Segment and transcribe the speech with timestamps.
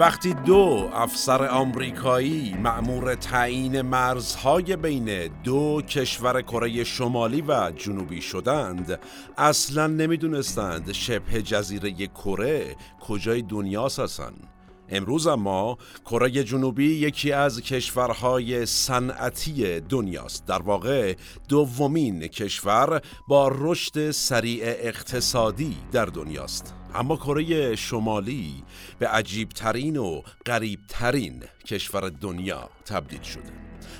[0.00, 9.00] وقتی دو افسر آمریکایی مأمور تعیین مرزهای بین دو کشور کره شمالی و جنوبی شدند
[9.38, 14.49] اصلا نمی‌دونستند شبه جزیره کره کجای دنیا هستند
[14.90, 20.46] امروز اما کره جنوبی یکی از کشورهای صنعتی دنیاست.
[20.46, 21.14] در واقع
[21.48, 26.74] دومین کشور با رشد سریع اقتصادی در دنیاست.
[26.94, 28.64] اما کره شمالی
[28.98, 33.52] به عجیب ترین و غریب ترین کشور دنیا تبدیل شده.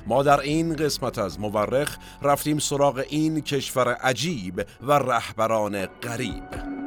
[0.07, 6.81] ما در این قسمت از مورخ رفتیم سراغ این کشور عجیب و رهبران غریب.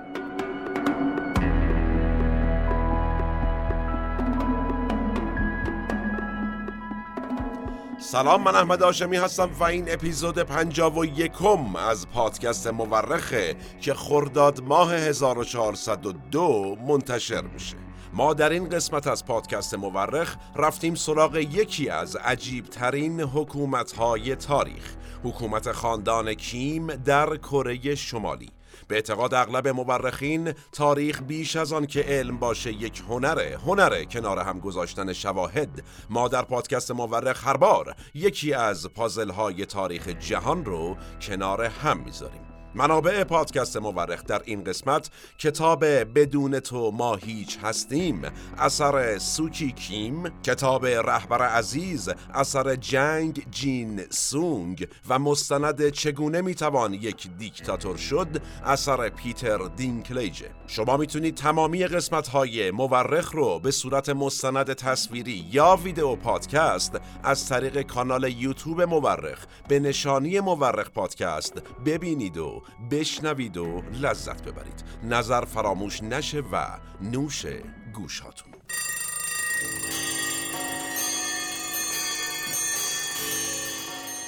[8.04, 13.94] سلام من احمد آشمی هستم و این اپیزود پنجاب و یکم از پادکست مورخه که
[13.94, 17.78] خرداد ماه 1402 منتشر میشه.
[18.14, 24.36] ما در این قسمت از پادکست مورخ رفتیم سراغ یکی از عجیب ترین حکومت های
[24.36, 28.50] تاریخ حکومت خاندان کیم در کره شمالی.
[28.88, 34.40] به اعتقاد اغلب مورخین تاریخ بیش از آن که علم باشه یک هنره هنره کنار
[34.40, 35.84] هم گذاشتن شواهد.
[36.09, 41.98] ما در پادکست مورخ هر بار یکی از پازل های تاریخ جهان رو کنار هم
[41.98, 42.53] می‌ذاریم.
[42.76, 48.22] منابع پادکست مورخ در این قسمت کتاب بدون تو ما هیچ هستیم
[48.58, 57.28] اثر سوچی کیم کتاب رهبر عزیز اثر جنگ جین سونگ و مستند چگونه می‌توان یک
[57.38, 58.28] دیکتاتور شد
[58.66, 65.80] اثر پیتر دینکلیجه شما می‌تونید تمامی قسمت های مورخ رو به صورت مستند تصویری یا
[65.84, 73.81] ویدیو پادکست از طریق کانال یوتیوب مورخ به نشانی مورخ پادکست ببینید و بشنوید و
[74.01, 74.84] لذت ببرید.
[75.03, 76.66] نظر فراموش نشه و
[77.01, 77.46] نوش
[77.94, 78.53] گوشاتون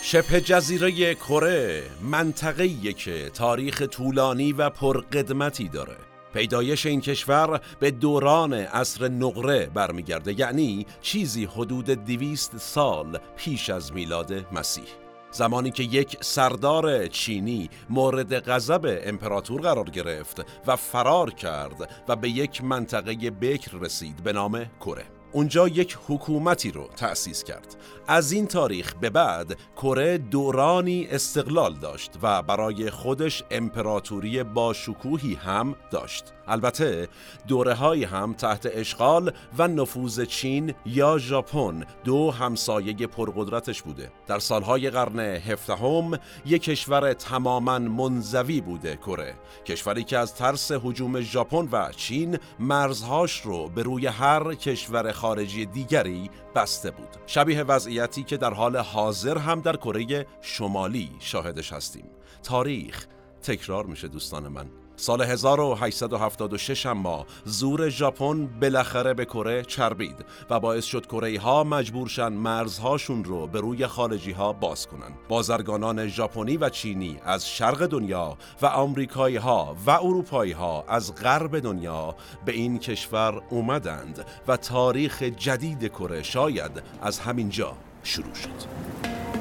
[0.08, 5.98] شبه جزیره کره منطقه‌ایه که تاریخ طولانی و پرقدمتی داره.
[6.34, 13.94] پیدایش این کشور به دوران عصر نقره برمیگرده یعنی چیزی حدود دویست سال پیش از
[13.94, 15.05] میلاد مسیح.
[15.36, 22.30] زمانی که یک سردار چینی مورد غضب امپراتور قرار گرفت و فرار کرد و به
[22.30, 25.06] یک منطقه بکر رسید به نام کره.
[25.32, 27.76] اونجا یک حکومتی رو تأسیس کرد.
[28.08, 35.34] از این تاریخ به بعد کره دورانی استقلال داشت و برای خودش امپراتوری با شکوهی
[35.34, 36.34] هم داشت.
[36.48, 37.08] البته
[37.48, 37.76] دوره
[38.06, 44.12] هم تحت اشغال و نفوذ چین یا ژاپن دو همسایه پرقدرتش بوده.
[44.28, 49.36] در سالهای قرن هفدهم یک کشور تماما منزوی بوده کره.
[49.66, 55.66] کشوری که از ترس حجوم ژاپن و چین مرزهاش رو به روی هر کشور خارجی
[55.66, 57.08] دیگری بسته بود.
[57.28, 62.06] شبیه وضعیتی که در حال حاضر هم در کره شمالی شاهدش هستیم.
[62.44, 63.06] تاریخ
[63.42, 64.85] تکرار میشه دوستان من.
[64.98, 72.28] سال 1876 اما زور ژاپن بالاخره به کره چربید و باعث شد کره ها مجبورشن
[72.28, 75.12] مرزهاشون رو به روی خارجی ها باز کنن.
[75.30, 81.60] بازرگانان ژاپنی و چینی از شرق دنیا و آمریکایی ها و اروپایی ها از غرب
[81.60, 87.74] دنیا به این کشور اومدند و تاریخ جدید کره شاید از همینجا
[88.04, 89.35] شروع شد.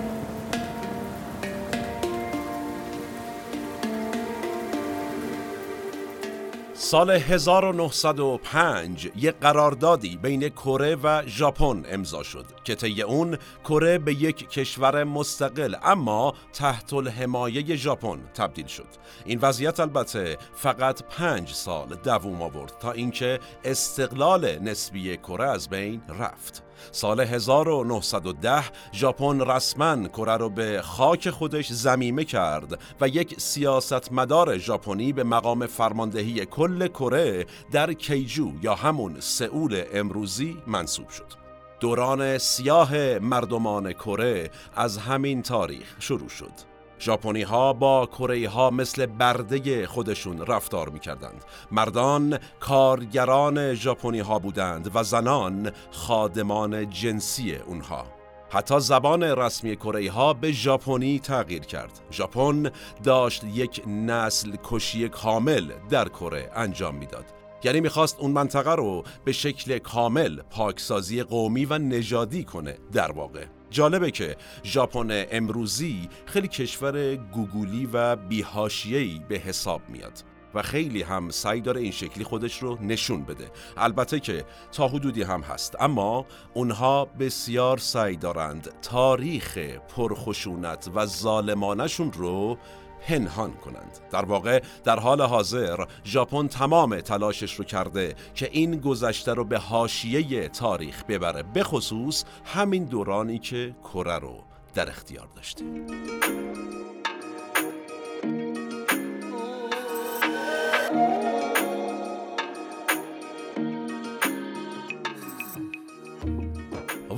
[6.76, 14.14] سال 1905 یک قراردادی بین کره و ژاپن امضا شد که طی اون کره به
[14.14, 18.86] یک کشور مستقل اما تحت الحمایه ژاپن تبدیل شد.
[19.24, 26.02] این وضعیت البته فقط پنج سال دوام آورد تا اینکه استقلال نسبی کره از بین
[26.18, 26.62] رفت.
[26.92, 35.12] سال 1910 ژاپن رسما کره رو به خاک خودش زمیمه کرد و یک سیاستمدار ژاپنی
[35.12, 41.44] به مقام فرماندهی کل کره در کیجو یا همون سئول امروزی منصوب شد.
[41.80, 46.73] دوران سیاه مردمان کره از همین تاریخ شروع شد.
[47.04, 51.44] ژاپنی ها با کره ها مثل برده خودشون رفتار می کردند.
[51.70, 58.06] مردان کارگران ژاپنی ها بودند و زنان خادمان جنسی اونها.
[58.50, 62.00] حتی زبان رسمی کره ها به ژاپنی تغییر کرد.
[62.12, 62.70] ژاپن
[63.04, 67.24] داشت یک نسل کشی کامل در کره انجام می‌داد.
[67.64, 73.44] یعنی می‌خواست اون منطقه رو به شکل کامل پاکسازی قومی و نژادی کنه در واقع
[73.74, 80.24] جالبه که ژاپن امروزی خیلی کشور گوگولی و بیهاشیهی به حساب میاد
[80.54, 83.50] و خیلی هم سعی داره این شکلی خودش رو نشون بده.
[83.76, 89.58] البته که تا حدودی هم هست اما اونها بسیار سعی دارند تاریخ
[89.96, 92.58] پرخشونت و ظالمانشون رو
[93.06, 93.98] پنهان کنند.
[94.10, 99.58] در واقع در حال حاضر ژاپن تمام تلاشش رو کرده که این گذشته رو به
[99.58, 104.36] حاشیه تاریخ ببره به خصوص همین دورانی که کره رو
[104.74, 105.64] در اختیار داشته.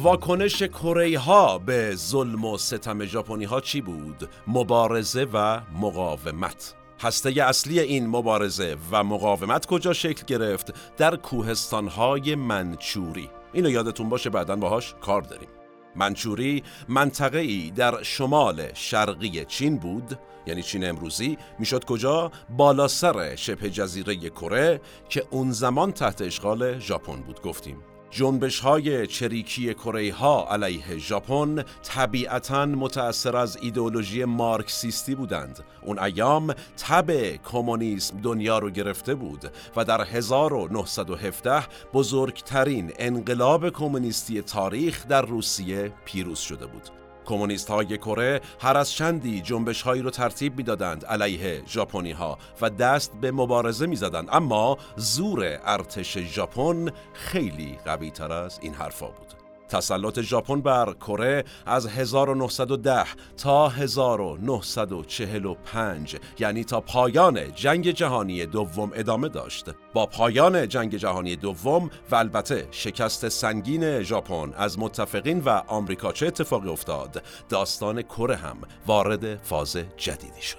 [0.07, 6.75] واکنش کره ها به ظلم و ستم ژاپنی ها چی بود؟ مبارزه و مقاومت.
[7.01, 13.31] هسته اصلی این مبارزه و مقاومت کجا شکل گرفت؟ در کوهستان های منچوری.
[13.53, 15.49] اینو یادتون باشه بعدا باهاش کار داریم.
[15.97, 20.19] منچوری منطقه ای در شمال شرقی چین بود.
[20.47, 26.79] یعنی چین امروزی می‌شد کجا؟ بالا سر شبه جزیره کره که اون زمان تحت اشغال
[26.79, 27.96] ژاپن بود گفتیم.
[28.11, 35.65] جنبش های چریکی کره ها علیه ژاپن طبیعتا متأثر از ایدئولوژی مارکسیستی بودند.
[35.83, 41.63] اون ایام تب کمونیسم دنیا رو گرفته بود و در 1917
[41.95, 47.06] بزرگترین انقلاب کمونیستی تاریخ در روسیه پیروز شده بود.
[47.27, 52.71] کمونیست های کره هر از چندی جنبش هایی رو ترتیب می‌دادند علیه ژاپنی ها و
[52.71, 54.29] دست به مبارزه می‌زدند.
[54.33, 59.36] اما زور ارتش ژاپن خیلی قوی تر از این حرفا بود.
[59.69, 63.05] تسلط ژاپن بر کره از 1910
[63.37, 69.67] تا 1945 یعنی تا پایان جنگ جهانی دوم ادامه داشت.
[69.95, 76.27] با پایان جنگ جهانی دوم و البته شکست سنگین ژاپن از متفقین و آمریکا چه
[76.27, 80.57] اتفاقی افتاد؟ داستان کره هم وارد فاز جدیدی شد.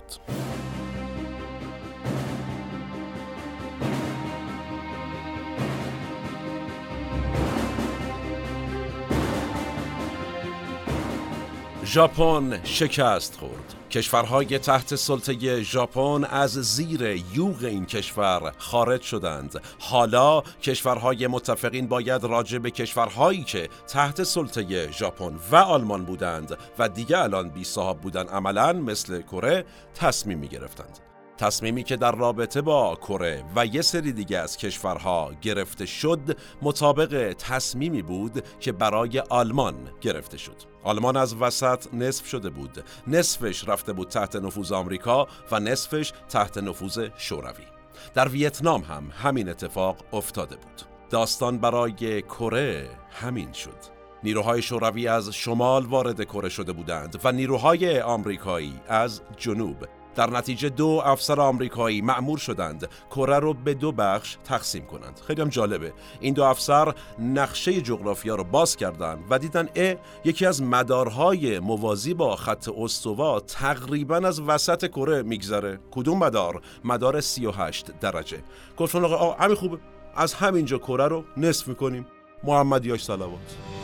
[11.90, 13.76] ژاپن شکست خورد.
[13.92, 17.02] کشورهای تحت سلطه ژاپن از زیر
[17.34, 19.62] یوغ این کشور خارج شدند.
[19.80, 26.90] حالا کشورهای متفقین باید راجع به کشورهایی که تحت سلطه ژاپن و آلمان بودند و
[26.90, 31.07] دیگه الان بی صاحب بودن عملا مثل کره تصمیم می گرفتند
[31.38, 37.34] تصمیمی که در رابطه با کره و یه سری دیگه از کشورها گرفته شد مطابق
[37.34, 40.56] تصمیمی بود که برای آلمان گرفته شد.
[40.84, 42.84] آلمان از وسط نصف شده بود.
[43.08, 47.66] نصفش رفته بود تحت نفوذ آمریکا و نصفش تحت نفوذ شوروی.
[48.14, 50.82] در ویتنام هم همین اتفاق افتاده بود.
[51.10, 53.98] داستان برای کره همین شد.
[54.24, 59.86] نیروهای شوروی از شمال وارد کره شده بودند و نیروهای آمریکایی از جنوب
[60.18, 62.90] در نتیجه دو افسر آمریکایی مأمور شدند.
[63.12, 65.20] کره رو به دو بخش تقسیم کنند.
[65.28, 65.94] خیلی هم جالبه.
[66.20, 72.14] این دو افسر نقشه جغرافیا رو باز کردند و دیدن ا یکی از مدارهای موازی
[72.14, 75.80] با خط استوا تقریبا از وسط کره میگذره.
[75.92, 78.44] کدوم مدار؟ مدار 38 درجه.
[78.78, 79.78] گفتن آقا همین خوبه.
[80.16, 82.08] از همینجا کره رو نصف می‌کنیم.
[82.44, 83.77] محمد یاش صلوات.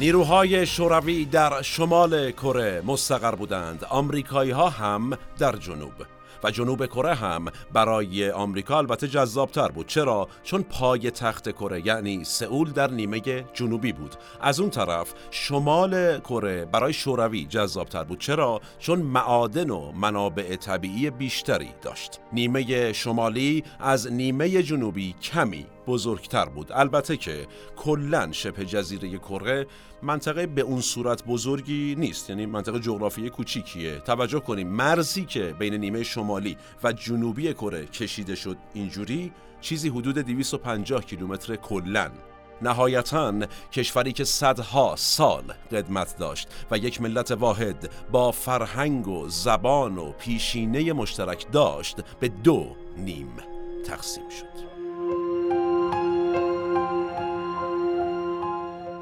[0.00, 3.84] نیروهای شوروی در شمال کره مستقر بودند.
[3.84, 5.92] آمریکایی ها هم در جنوب
[6.44, 9.86] و جنوب کره هم برای آمریکا البته جذابتر بود.
[9.86, 13.20] چرا؟ چون پای تخت کره یعنی سئول در نیمه
[13.52, 14.14] جنوبی بود.
[14.40, 18.18] از اون طرف شمال کره برای شوروی جذابتر بود.
[18.20, 22.20] چرا؟ چون معادن و منابع طبیعی بیشتری داشت.
[22.32, 26.72] نیمه شمالی از نیمه جنوبی کمی بزرگتر بود.
[26.72, 29.66] البته که کلا شبه جزیره کره
[30.02, 32.30] منطقه به اون صورت بزرگی نیست.
[32.30, 33.98] یعنی منطقه جغرافیایی کوچیکیه.
[33.98, 40.18] توجه کنیم مرزی که بین نیمه شمالی و جنوبی کره کشیده شد اینجوری چیزی حدود
[40.18, 42.10] 250 کیلومتر کلا.
[42.62, 43.34] نهایتا
[43.72, 50.12] کشوری که صدها سال قدمت داشت و یک ملت واحد با فرهنگ و زبان و
[50.12, 53.32] پیشینه مشترک داشت به دو نیم
[53.86, 54.67] تقسیم شد.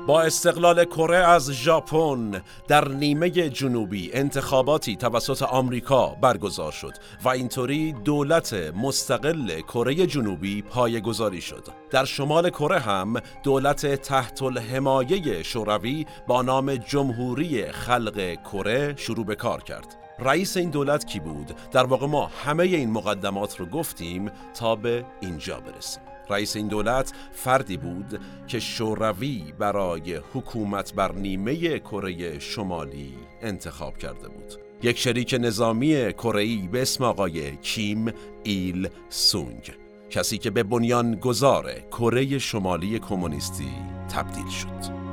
[0.06, 6.92] با استقلال کره از ژاپن در نیمه جنوبی انتخاباتی توسط آمریکا برگزار شد
[7.24, 11.64] و اینطوری دولت مستقل کره جنوبی پایگذاری شد.
[11.90, 19.34] در شمال کره هم دولت تحت الحمایه شوروی با نام جمهوری خلق کره شروع به
[19.34, 19.96] کار کرد.
[20.18, 25.04] رئیس این دولت کی بود؟ در واقع ما همه این مقدمات رو گفتیم تا به
[25.20, 26.15] اینجا برسیم.
[26.30, 34.28] رئیس این دولت فردی بود که شوروی برای حکومت بر نیمه کره شمالی انتخاب کرده
[34.28, 34.54] بود.
[34.82, 39.72] یک شریک نظامی کره به اسم آقای کیم ایل سونگ
[40.10, 43.70] کسی که به بنیان گذار کره شمالی کمونیستی
[44.08, 45.05] تبدیل شد.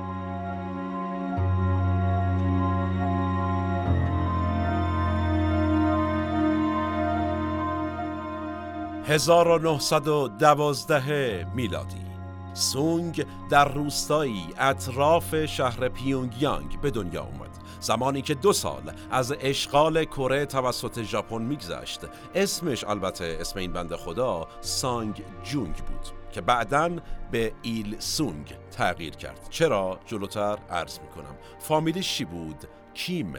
[9.07, 12.03] 1912 میلادی.
[12.53, 17.49] سونگ در روستایی اطراف شهر پیونگیانگ به دنیا آمد.
[17.79, 22.01] زمانی که دو سال از اشغال کره توسط ژاپن میگذشت
[22.35, 26.89] اسمش البته اسم این بنده خدا سانگ جونگ بود که بعدا
[27.31, 29.47] به ایل سونگ تغییر کرد.
[29.49, 31.35] چرا؟ جلوتر عرض می‌کنم.
[31.59, 33.33] فامیلیش چی بود؟ کیم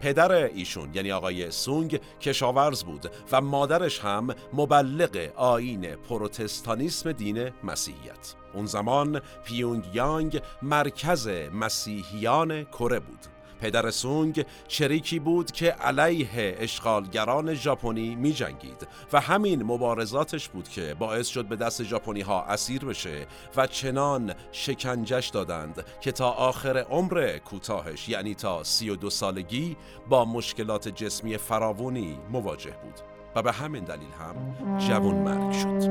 [0.00, 8.34] پدر ایشون یعنی آقای سونگ کشاورز بود و مادرش هم مبلغ آین پروتستانیسم دین مسیحیت.
[8.54, 13.39] اون زمان پیونگ یانگ مرکز مسیحیان کره بود.
[13.60, 20.94] پدر سونگ چریکی بود که علیه اشغالگران ژاپنی می جنگید و همین مبارزاتش بود که
[20.98, 23.26] باعث شد به دست ژاپنی ها اسیر بشه
[23.56, 29.76] و چنان شکنجش دادند که تا آخر عمر کوتاهش یعنی تا سی و دو سالگی
[30.08, 32.94] با مشکلات جسمی فراوانی مواجه بود.
[33.34, 35.90] و به همین دلیل هم جوان مرگ شد.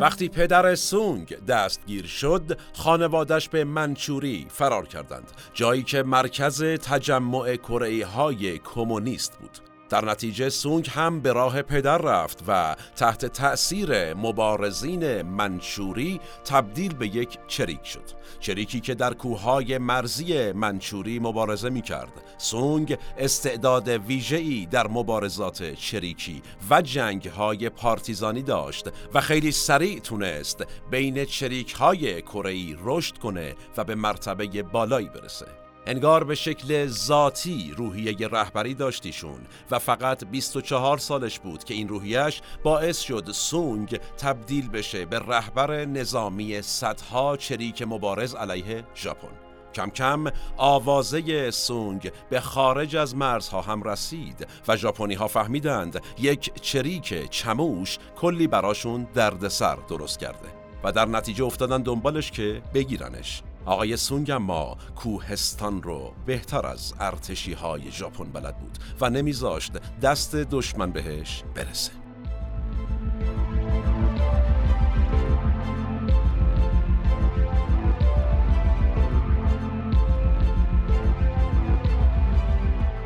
[0.00, 8.06] وقتی پدر سونگ دستگیر شد خانوادش به منچوری فرار کردند جایی که مرکز تجمع کره
[8.06, 9.73] های کمونیست بود.
[9.88, 17.06] در نتیجه سونگ هم به راه پدر رفت و تحت تأثیر مبارزین منچوری تبدیل به
[17.06, 18.10] یک چریک شد.
[18.40, 26.42] چریکی که در کوههای مرزی منچوری مبارزه می کرد سونگ استعداد ویژه‌ای در مبارزات چریکی
[26.70, 33.84] و جنگهای پارتیزانی داشت و خیلی سریع تونست بین چریک های کره رشد کنه و
[33.84, 35.63] به مرتبه بالایی برسه.
[35.86, 42.40] انگار به شکل ذاتی روحیه رهبری داشتیشون و فقط 24 سالش بود که این روحیش
[42.62, 49.28] باعث شد سونگ تبدیل بشه به رهبر نظامی صدها چریک مبارز علیه ژاپن.
[49.74, 50.24] کم کم
[50.56, 57.98] آوازه سونگ به خارج از مرزها هم رسید و ژاپنی ها فهمیدند یک چریک چموش
[58.16, 60.48] کلی براشون دردسر درست کرده
[60.84, 63.42] و در نتیجه افتادن دنبالش که بگیرنش.
[63.66, 70.36] آقای سونگ ما کوهستان رو بهتر از ارتشی های ژاپن بلد بود و نمیذاشت دست
[70.36, 72.03] دشمن بهش برسه.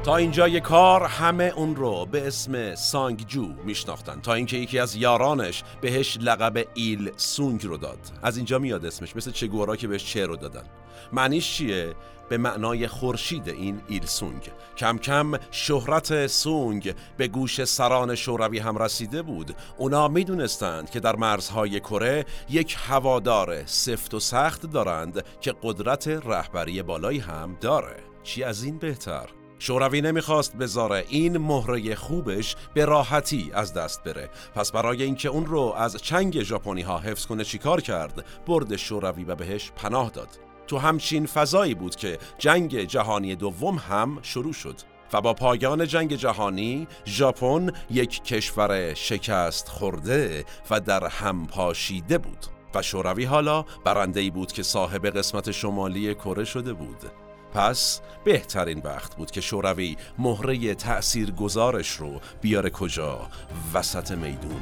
[0.09, 4.21] تا اینجای کار همه اون رو به اسم سانگجو میشناختن.
[4.21, 7.99] تا اینکه یکی از یارانش بهش لقب ایل سونگ رو داد.
[8.23, 10.65] از اینجا میاد اسمش مثل چگورا که بهش چه رو دادن.
[11.13, 11.95] معنیش چیه؟
[12.29, 14.51] به معنای خورشید این ایل سونگ.
[14.77, 19.55] کم کم شهرت سونگ به گوش سران شوروی هم رسیده بود.
[19.79, 26.83] اونا می‌دونستند که در مرزهای کره یک هوادار سفت و سخت دارند که قدرت رهبری
[26.83, 27.97] بالایی هم داره.
[28.23, 34.31] چی از این بهتر؟ شوروی نمی‌خواست بذاره این مهره خوبش به راحتی از دست بره.
[34.55, 39.25] پس برای اینکه اون رو از چنگ ژاپنی ها حفظ کنه چیکار کرد؟ برد شوروی
[39.25, 40.29] و بهش پناه داد.
[40.67, 44.77] تو همچین فضایی بود که جنگ جهانی دوم هم شروع شد
[45.13, 52.47] و با پایان جنگ جهانی ژاپن یک کشور شکست خورده و در هم پاشیده بود.
[52.75, 57.28] و شوروی حالا برنده بود که صاحب قسمت شمالی کره شده بود.
[57.55, 63.29] پس بهترین وقت بود که شوروی مهره تأثیر گزارش رو بیاره کجا؟
[63.75, 64.61] وسط میدون.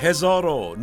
[0.00, 0.76] هزار و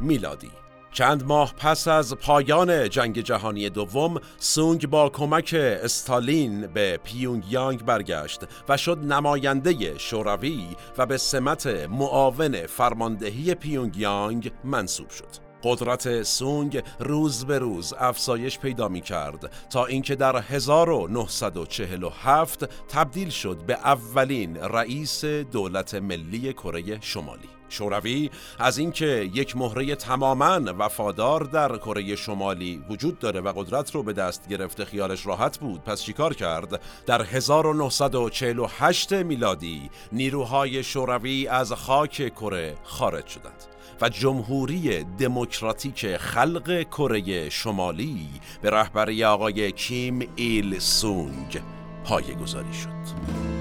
[0.00, 0.55] میلادی.
[0.96, 8.40] چند ماه پس از پایان جنگ جهانی دوم سونگ با کمک استالین به پیونگ برگشت
[8.68, 10.66] و شد نماینده شوروی
[10.98, 15.28] و به سمت معاون فرماندهی پیونگ یانگ منصوب شد
[15.62, 23.56] قدرت سونگ روز به روز افزایش پیدا می کرد تا اینکه در 1947 تبدیل شد
[23.66, 27.55] به اولین رئیس دولت ملی کره شمالی.
[27.68, 34.02] شوروی از اینکه یک مهره تماما وفادار در کره شمالی وجود داره و قدرت رو
[34.02, 41.72] به دست گرفته خیالش راحت بود پس چیکار کرد در 1948 میلادی نیروهای شوروی از
[41.72, 43.66] خاک کره خارج شدند
[44.00, 48.28] و جمهوری دموکراتیک خلق کره شمالی
[48.62, 51.60] به رهبری آقای کیم ایل سونگ
[52.04, 53.55] پایگذاری شد.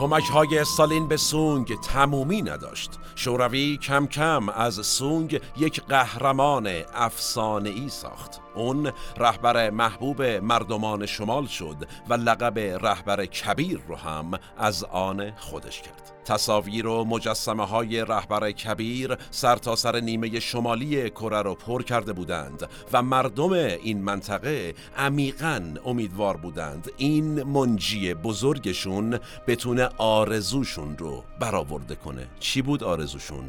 [0.00, 2.90] کمک های استالین به سونگ تمومی نداشت.
[3.14, 8.40] شوروی کم کم از سونگ یک قهرمان افسانه ای ساخت.
[8.54, 11.76] اون رهبر محبوب مردمان شمال شد
[12.08, 16.19] و لقب رهبر کبیر رو هم از آن خودش کرد.
[16.30, 22.68] تصاویر و مجسمه های رهبر کبیر سرتاسر سر نیمه شمالی کره را پر کرده بودند
[22.92, 32.28] و مردم این منطقه عمیقا امیدوار بودند این منجی بزرگشون بتونه آرزوشون رو برآورده کنه.
[32.40, 33.44] چی بود آرزوشون؟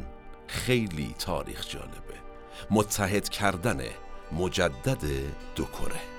[0.46, 2.14] خیلی تاریخ جالبه.
[2.70, 3.80] متحد کردن
[4.32, 5.04] مجدد
[5.56, 6.11] دو کره.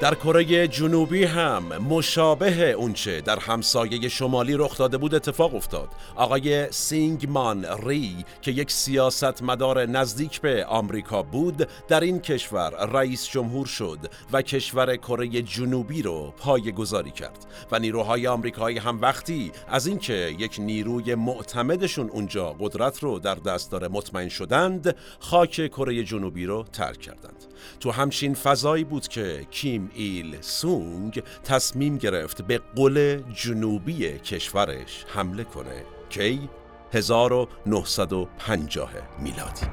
[0.00, 5.88] در کره جنوبی هم مشابه اونچه در همسایه شمالی رخ داده بود اتفاق افتاد.
[6.16, 13.28] آقای سینگمان ری که یک سیاست مدار نزدیک به آمریکا بود در این کشور رئیس
[13.28, 13.98] جمهور شد
[14.32, 20.34] و کشور کره جنوبی رو پای گذاری کرد و نیروهای آمریکایی هم وقتی از اینکه
[20.38, 26.64] یک نیروی معتمدشون اونجا قدرت رو در دست داره مطمئن شدند خاک کره جنوبی رو
[26.72, 27.44] ترک کردند.
[27.80, 35.44] تو همچین فضایی بود که کیم ایل سونگ تصمیم گرفت به قل جنوبی کشورش حمله
[35.44, 36.48] کنه کی
[36.92, 38.90] 1950
[39.22, 39.66] میلادی.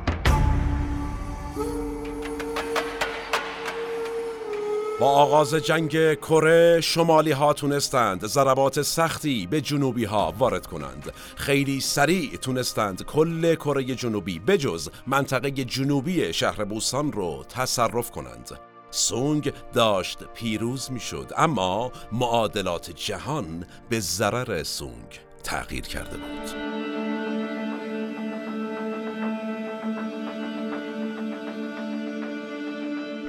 [4.99, 11.13] با آغاز جنگ کره شمالی ها تونستند ضربات سختی به جنوبی ها وارد کنند.
[11.35, 18.59] خیلی سریع تونستند کل کره جنوبی بجز منطقه جنوبی شهر بوسان رو تصرف کنند.
[18.97, 26.77] سونگ داشت پیروز می‌شد اما معادلات جهان به ضرر سونگ تغییر کرده بود.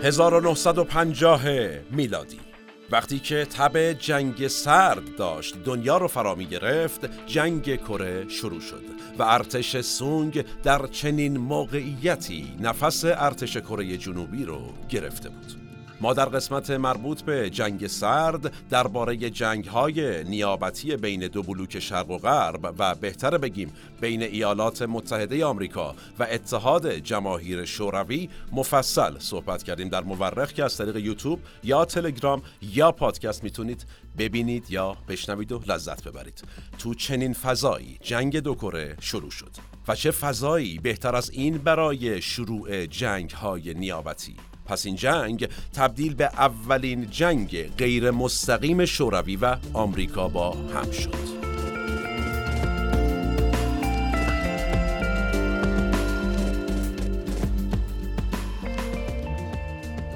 [0.02, 1.42] 1950
[1.90, 2.47] میلادی.
[2.90, 8.85] وقتی که تب جنگ سرد داشت دنیا رو فرا می گرفت جنگ کره شروع شد
[9.18, 15.67] و ارتش سونگ در چنین موقعیتی نفس ارتش کره جنوبی رو گرفته بود.
[16.00, 22.11] ما در قسمت مربوط به جنگ سرد درباره جنگ های نیابتی بین دو بلوک شرق
[22.11, 29.62] و غرب و بهتر بگیم بین ایالات متحده آمریکا و اتحاد جماهیر شوروی مفصل صحبت
[29.62, 33.87] کردیم در مورخ که از طریق یوتیوب یا تلگرام یا پادکست می‌تونید
[34.18, 36.42] ببینید یا بشنوید و لذت ببرید.
[36.78, 39.50] تو چنین فضایی جنگ دو کره شروع شد.
[39.88, 44.37] و چه فضایی بهتر از این برای شروع جنگ های نیابتی؟
[44.68, 51.38] پس این جنگ تبدیل به اولین جنگ غیر مستقیم شوروی و آمریکا با هم شد.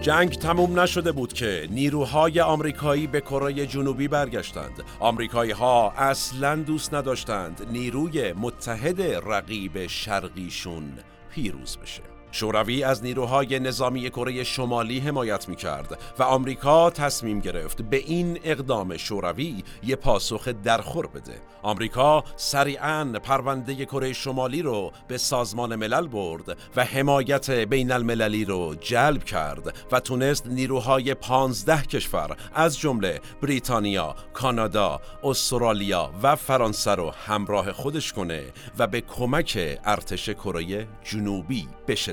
[0.02, 4.82] جنگ تموم نشده بود که نیروهای آمریکایی به کره جنوبی برگشتند.
[5.00, 10.92] آمریکایی ها اصلا دوست نداشتند نیروی متحد رقیب شرقیشون
[11.34, 12.21] پیروز بشه.
[12.32, 18.38] شوروی از نیروهای نظامی کره شمالی حمایت می کرد و آمریکا تصمیم گرفت به این
[18.44, 21.40] اقدام شوروی یه پاسخ درخور بده.
[21.62, 28.74] آمریکا سریعا پرونده کره شمالی رو به سازمان ملل برد و حمایت بین المللی رو
[28.74, 37.10] جلب کرد و تونست نیروهای پانزده کشور از جمله بریتانیا، کانادا، استرالیا و فرانسه رو
[37.10, 38.44] همراه خودش کنه
[38.78, 42.12] و به کمک ارتش کره جنوبی بشه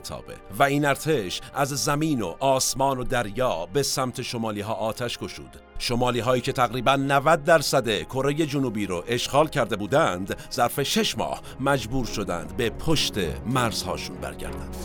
[0.60, 5.62] و این ارتش از زمین و آسمان و دریا به سمت شمالی ها آتش گشود.
[5.80, 11.42] شمالی هایی که تقریبا 90 درصد کره جنوبی رو اشغال کرده بودند ظرف شش ماه
[11.60, 13.14] مجبور شدند به پشت
[13.46, 14.76] مرزهاشون برگردند.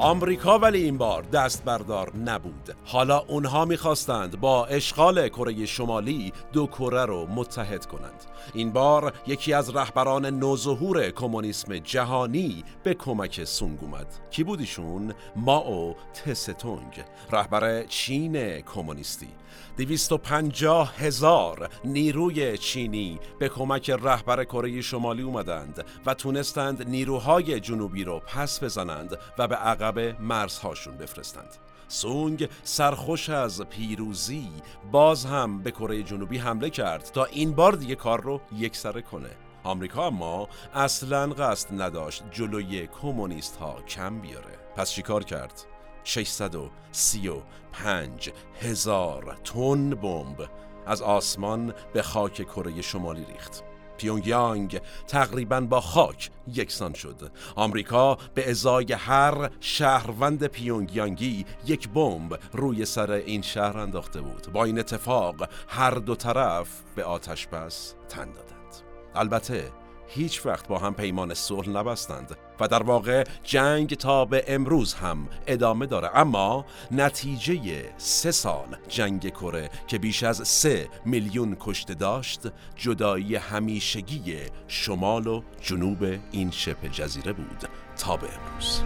[0.00, 2.76] آمریکا ولی این بار دست بردار نبود.
[2.84, 8.24] حالا اونها می‌خواستند با اشغال کره شمالی دو کره رو متحد کنند.
[8.54, 14.06] این بار یکی از رهبران نوظهور کمونیسم جهانی به کمک سونگ اومد.
[14.30, 19.28] کی بودیشون؟ ماو تستونگ رهبر چین کمونیستی.
[19.76, 28.20] 250 هزار نیروی چینی به کمک رهبر کره شمالی اومدند و تونستند نیروهای جنوبی رو
[28.20, 31.56] پس بزنند و به عقب مرزهاشون بفرستند.
[31.88, 34.48] سونگ سرخوش از پیروزی
[34.92, 39.30] باز هم به کره جنوبی حمله کرد تا این بار دیگه کار رو یکسره کنه.
[39.64, 44.58] آمریکا اما اصلا قصد نداشت جلوی کمونیست ها کم بیاره.
[44.76, 45.64] پس چیکار کرد؟
[46.08, 50.48] 635 هزار تن بمب
[50.86, 53.64] از آسمان به خاک کره شمالی ریخت.
[53.98, 57.32] پیونگیانگ تقریبا با خاک یکسان شد.
[57.56, 64.52] آمریکا به ازای هر شهروند پیونگیانگی یک بمب روی سر این شهر انداخته بود.
[64.52, 68.74] با این اتفاق هر دو طرف به آتش بس تن دادند.
[69.14, 69.72] البته
[70.08, 75.28] هیچ وقت با هم پیمان صلح نبستند و در واقع جنگ تا به امروز هم
[75.46, 76.10] ادامه داره.
[76.14, 82.40] اما نتیجه سه سال جنگ کره که بیش از سه میلیون کشته داشت
[82.76, 84.36] جدایی همیشگی
[84.68, 88.82] شمال و جنوب این شبه جزیره بود تا به امروز.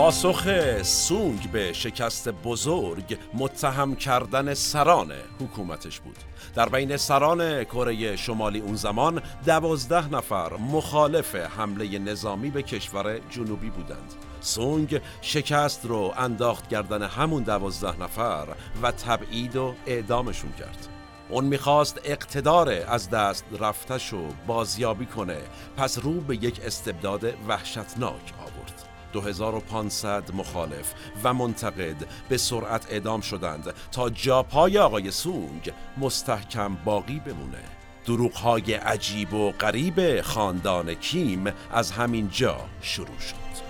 [0.00, 0.48] پاسخ
[0.82, 6.16] سونگ به شکست بزرگ متهم کردن سران حکومتش بود.
[6.54, 13.70] در بین سران کره شمالی اون زمان دوازده نفر مخالف حمله نظامی به کشور جنوبی
[13.70, 14.14] بودند.
[14.40, 18.48] سونگ شکست رو انداخت کردن همون دوازده نفر
[18.82, 20.88] و تبعید و اعدامشون کرد.
[21.28, 25.38] اون می‌خواست اقتدار از دست رفتش رو بازیابی کنه.
[25.76, 28.39] پس رو به یک استبداد وحشتناک
[29.12, 30.94] 2500 مخالف
[31.24, 37.62] و منتقد به سرعت اعدام شدند تا جاپای آقای سونگ مستحکم باقی بمونه.
[38.04, 43.69] دروغهای عجیب و غریب خاندان کیم از همین جا شروع شد.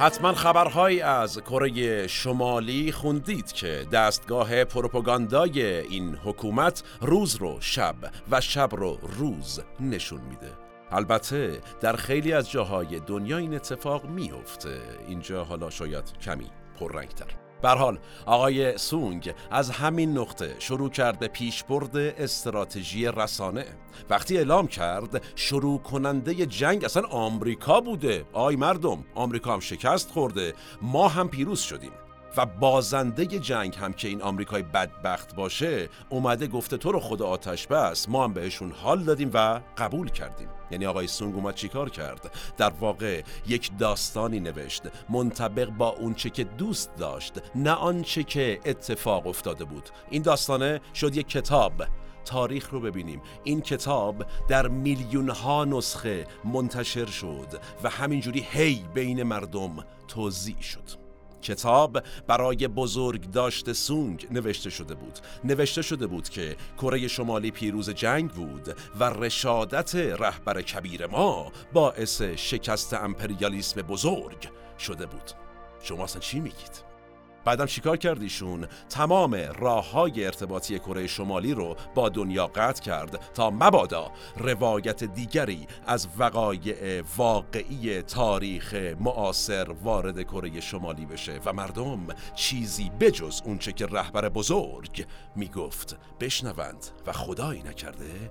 [0.00, 7.94] حتما خبرهایی از کره شمالی خوندید که دستگاه پروپاگاندای این حکومت روز رو شب
[8.30, 10.52] و شب رو روز نشون میده.
[10.90, 17.39] البته در خیلی از جاهای دنیا این اتفاق میفته اینجا حالا شاید کمی پررنگتر.
[17.68, 23.64] حال آقای سونگ از همین نقطه شروع کرد به پیشبرد استراتژی رسانه.
[24.10, 28.24] وقتی اعلام کرد شروع کننده جنگ اصلا آمریکا بوده.
[28.32, 30.54] آی مردم آمریکا هم شکست خورده.
[30.82, 31.92] ما هم پیروز شدیم.
[32.36, 37.66] و بازنده جنگ هم که این آمریکای بدبخت باشه اومده گفته تو رو خدا آتش
[37.66, 40.48] بس ما هم بهشون حال دادیم و قبول کردیم.
[40.70, 46.44] یعنی آقای سونگ اومد چیکار کرد؟ در واقع یک داستانی نوشت منطبق با اونچه که
[46.44, 49.90] دوست داشت نه آنچه که اتفاق افتاده بود.
[50.10, 51.72] این داستانه شد یک کتاب.
[52.24, 53.22] تاریخ رو ببینیم.
[53.44, 60.99] این کتاب در میلیون ها نسخه منتشر شد و همینجوری هی بین مردم توضیح شد.
[61.42, 67.90] کتاب برای بزرگ داشت سونگ نوشته شده بود نوشته شده بود که کره شمالی پیروز
[67.90, 74.48] جنگ بود و رشادت رهبر کبیر ما باعث شکست امپریالیسم بزرگ
[74.78, 75.30] شده بود
[75.82, 76.89] شما اصلا چی میگید؟
[77.44, 83.50] بعدم چیکار کردیشون تمام راه های ارتباطی کره شمالی رو با دنیا قطع کرد تا
[83.50, 92.90] مبادا روایت دیگری از وقایع واقعی تاریخ معاصر وارد کره شمالی بشه و مردم چیزی
[93.00, 98.30] بجز اونچه که رهبر بزرگ می‌گفت بشنوند و خدایی نکرده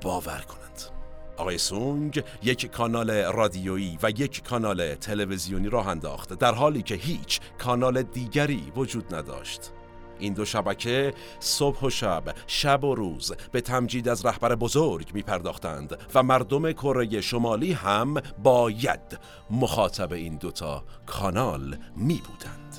[0.00, 0.93] باور کنند.
[1.36, 7.40] آقای سونگ یک کانال رادیویی و یک کانال تلویزیونی راه انداخت در حالی که هیچ
[7.58, 9.72] کانال دیگری وجود نداشت.
[10.18, 15.22] این دو شبکه صبح و شب شب و روز به تمجید از رهبر بزرگ می
[15.22, 19.18] پرداختند و مردم کره شمالی هم باید
[19.50, 22.78] مخاطب این دوتا کانال می بودند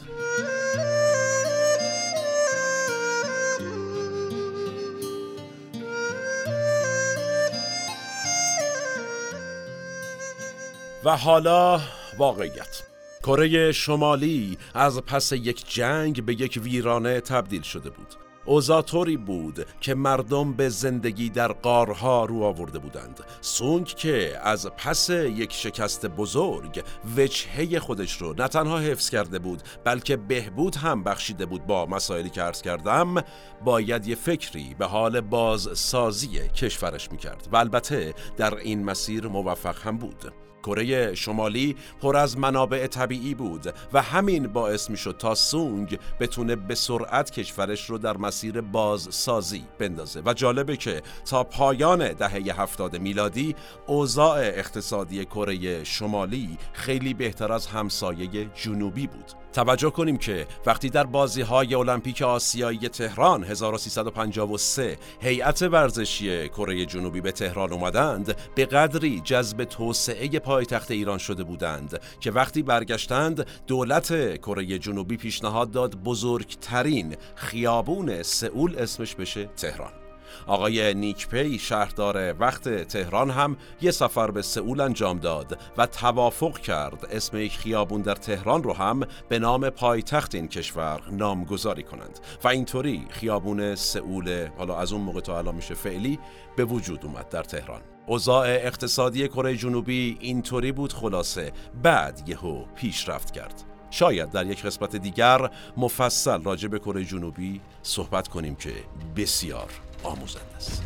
[11.06, 11.80] و حالا
[12.18, 12.84] واقعیت.
[13.24, 18.16] کره شمالی از پس یک جنگ به یک ویرانه تبدیل شده بود.
[18.46, 23.20] اوضاع طوری بود که مردم به زندگی در قارها رو آورده بودند.
[23.42, 26.84] سونگ که از پس یک شکست بزرگ
[27.18, 32.30] وجهه خودش رو نه تنها حفظ کرده بود بلکه بهبود هم بخشیده بود با مسائلی
[32.30, 33.24] که عرض کردم
[33.66, 37.48] باید یه فکری به حال بازسازی کشورش می‌کرد.
[37.52, 40.45] و البته در این مسیر موفق هم بود.
[40.66, 46.56] کره شمالی پر از منابع طبیعی بود و همین باعث می شد تا سونگ بتونه
[46.56, 50.22] به سرعت کشورش رو در مسیر بازسازی بندازه.
[50.26, 53.56] و جالبه که تا پایان دهه هفتاد میلادی
[53.88, 59.45] اوضاع اقتصادی کره شمالی خیلی بهتر از همسایه جنوبی بود.
[59.56, 67.22] توجه کنیم که وقتی در بازی های المپیک آسیایی تهران 1353 هیئت ورزشی کره جنوبی
[67.22, 74.38] به تهران اومدند به قدری جذب توسعه پایتخت ایران شده بودند که وقتی برگشتند دولت
[74.38, 80.05] کره جنوبی پیشنهاد داد بزرگترین خیابون سئول اسمش بشه تهران.
[80.48, 87.08] آقای نیکپی شهردار وقت تهران هم یه سفر به سئول انجام داد و توافق کرد.
[87.12, 92.20] اسم یک خیابون در تهران رو هم به نام پایتخت این کشور نامگذاری کنند.
[92.44, 96.20] و اینطوری خیابون سئول حالا از اون موقع تا الان میشه فعلی
[96.56, 97.82] به وجود اومد در تهران.
[98.08, 101.52] اوضاع اقتصادی کره جنوبی اینطوری بود خلاصه.
[101.84, 103.64] بعد یهو پیشرفت کرد.
[103.90, 108.74] شاید در یک قسمت دیگر مفصل راجع به کره جنوبی صحبت کنیم که
[109.16, 109.70] بسیار.
[110.06, 110.84] آموزنده است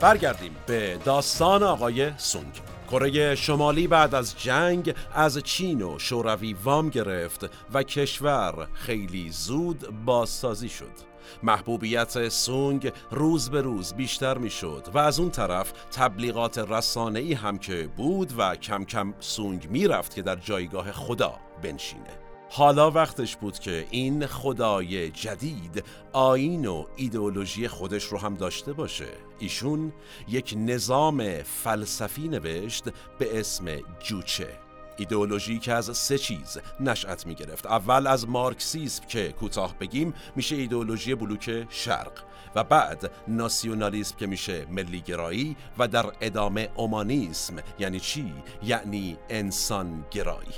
[0.00, 2.60] برگردیم به داستان آقای سونگ.
[2.90, 10.04] کره شمالی بعد از جنگ از چین و شوروی وام گرفت و کشور خیلی زود
[10.04, 11.15] بازسازی شد.
[11.42, 17.32] محبوبیت سونگ روز به روز بیشتر می شد و از اون طرف تبلیغات رسانه ای
[17.32, 22.26] هم که بود و کم کم سونگ می رفت که در جایگاه خدا بنشینه.
[22.50, 29.08] حالا وقتش بود که این خدای جدید آین و ایدئولوژی خودش رو هم داشته باشه.
[29.38, 29.92] ایشون
[30.28, 32.84] یک نظام فلسفی نوشت
[33.18, 33.64] به اسم
[34.00, 34.65] جوچه.
[34.96, 40.56] ایدئولوژی که از سه چیز نشأت می گرفت اول از مارکسیسم که کوتاه بگیم میشه
[40.56, 42.12] ایدئولوژی بلوک شرق
[42.54, 48.32] و بعد ناسیونالیسم که میشه ملیگرایی و در ادامه اومانیسم یعنی چی؟
[48.62, 50.54] یعنی انسان گرایی.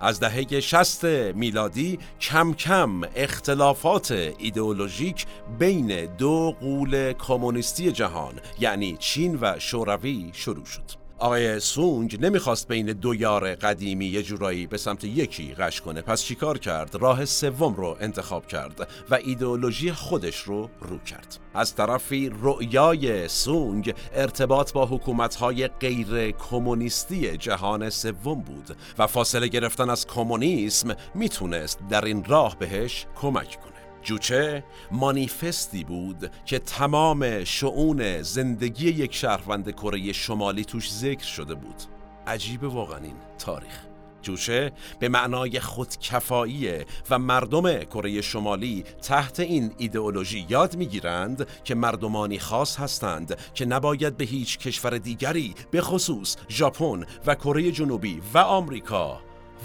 [0.00, 5.26] از دهه 60 میلادی کم کم اختلافات ایدئولوژیک
[5.58, 10.99] بین دو قول کمونیستی جهان یعنی چین و شوروی شروع شد.
[11.20, 16.02] آقای سونگ نمی‌خواست بین دو یار قدیمی یه جورایی به سمت یکی قش کنه.
[16.02, 21.38] پس چیکار کرد؟ راه سوم رو انتخاب کرد و ایدئولوژی خودش رو رو کرد.
[21.54, 29.90] از طرفی رؤیای سونگ ارتباط با حکومت‌های غیر کمونیستی جهان سوم بود و فاصله گرفتن
[29.90, 33.79] از کمونیسم می‌تونست در این راه بهش کمک کنه.
[34.02, 41.82] جوچه مانیفستی بود که تمام شعون زندگی یک شهروند کره شمالی توش ذکر شده بود.
[42.26, 43.90] عجیب واقعا این تاریخ.
[44.22, 52.38] جوچه به معنای خودکفاییه و مردم کره شمالی تحت این ایدئولوژی یاد می‌گیرند که مردمانی
[52.38, 58.38] خاص هستند که نباید به هیچ کشور دیگری به خصوص ژاپن و کره جنوبی و
[58.38, 59.20] آمریکا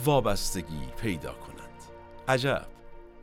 [0.06, 1.82] وابستگی پیدا کنند.
[2.28, 2.75] عجب.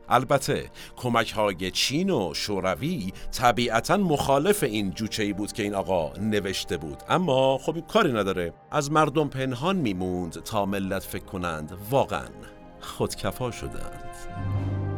[0.09, 6.77] البته کمک های چین و شوروی طبیعتا مخالف این جوچه بود که این آقا نوشته
[6.77, 7.03] بود.
[7.09, 8.53] اما خب کاری نداره.
[8.71, 12.27] از مردم پنهان میموند تا ملت فکر کنند واقعا
[12.79, 14.92] خودکفا شدند.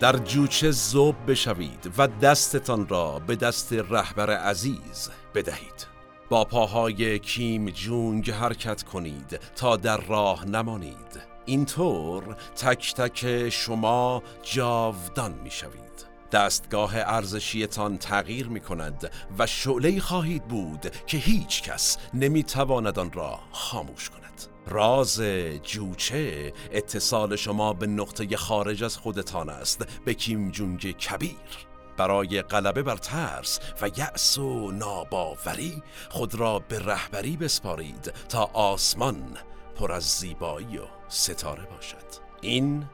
[0.00, 5.86] در جوچه زوب بشوید و دستتان را به دست رهبر عزیز بدهید.
[6.30, 11.20] با پاهای کیم جونگ حرکت کنید تا در راه نمانید.
[11.44, 20.44] اینطور تک تک شما جاودان می شوید دستگاه ارزشیتان تغییر می کند و شعله خواهید
[20.44, 24.25] بود که هیچ کس نمی تواند آن را خاموش کند.
[24.66, 25.20] راز
[25.62, 31.66] جوچه اتصال شما به نقطه خارج از خودتان است به کیم جونگ کبیر.
[31.96, 39.36] برای غلبه بر ترس و یأس و ناباوری خود را به رهبری بسپارید تا آسمان
[39.76, 41.96] پر از زیبایی و ستاره باشد.
[42.40, 42.86] این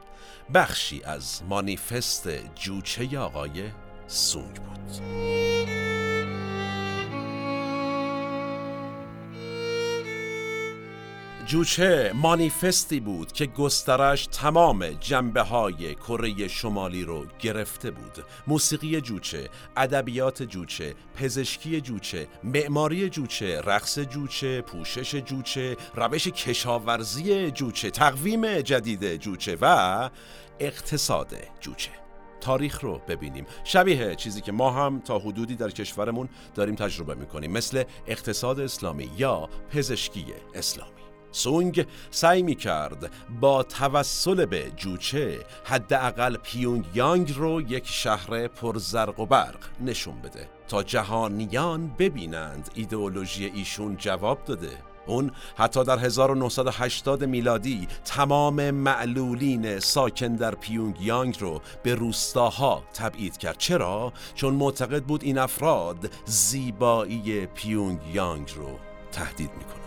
[0.53, 3.63] بخشی از مانیفست جوچه آقای
[4.07, 6.12] سونگ بود.
[11.45, 18.25] جوچه مانیفستی بود که گسترش تمام جنبه های کره شمالی رو گرفته بود.
[18.47, 27.91] موسیقی جوچه، ادبیات جوچه، پزشکی جوچه، معماری جوچه، رقص جوچه، پوشش جوچه، روش کشاورزی جوچه،
[27.91, 30.09] تقویم جدید جوچه و
[30.59, 31.91] اقتصاد جوچه.
[32.41, 33.45] تاریخ رو ببینیم.
[33.63, 39.11] شبیه چیزی که ما هم تا حدودی در کشورمون داریم تجربه می‌کنیم مثل اقتصاد اسلامی
[39.17, 41.02] یا پزشکی اسلامی.
[41.33, 49.19] سونگ سعی می کرد با توسل به جوچه حداقل پیونگ یانگ رو یک شهر پرزرق
[49.19, 54.71] و برق نشون بده تا جهانیان ببینند ایدئولوژی ایشون جواب داده.
[55.05, 63.37] اون حتی در 1980 میلادی تمام معلولین ساکن در پیونگ یانگ رو به روستاها تبعید
[63.37, 63.57] کرد.
[63.57, 68.79] چرا؟ چون معتقد بود این افراد زیبایی پیونگ یانگ رو
[69.11, 69.82] تهدید می‌کنه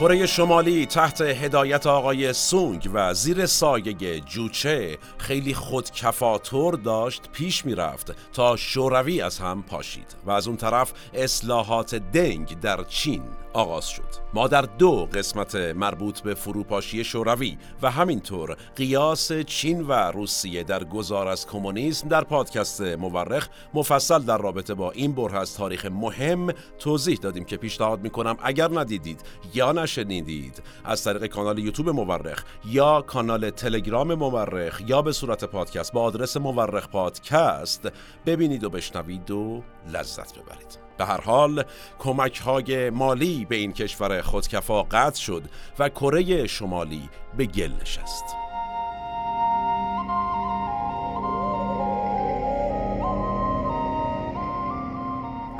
[0.00, 8.32] کره شمالی تحت هدایت آقای سونگ و زیر سایه جوچه خیلی خودکفاتور داشت پیش می‌رفت
[8.32, 13.22] تا شوروی از هم پاشید و از اون طرف اصلاحات دنگ در چین
[13.56, 14.02] آغاز شد.
[14.34, 20.84] ما در دو قسمت مربوط به فروپاشی شوروی و همینطور قیاس چین و روسیه در
[20.84, 26.52] گذار از کمونیسم در پادکست مورخ مفصل در رابطه با این بره از تاریخ مهم
[26.78, 29.20] توضیح دادیم که پیشنهاد می‌کنم اگر ندیدید
[29.54, 35.92] یا نشنیدید از طریق کانال یوتیوب مورخ یا کانال تلگرام مورخ یا به صورت پادکست
[35.92, 37.88] با آدرس مورخ پادکست
[38.26, 40.85] ببینید و بشنوید و لذت ببرید.
[40.98, 41.64] به هر حال
[41.98, 45.42] کمک های مالی به این کشور خودکفا قطع شد
[45.78, 48.45] و کره شمالی به گل نشست.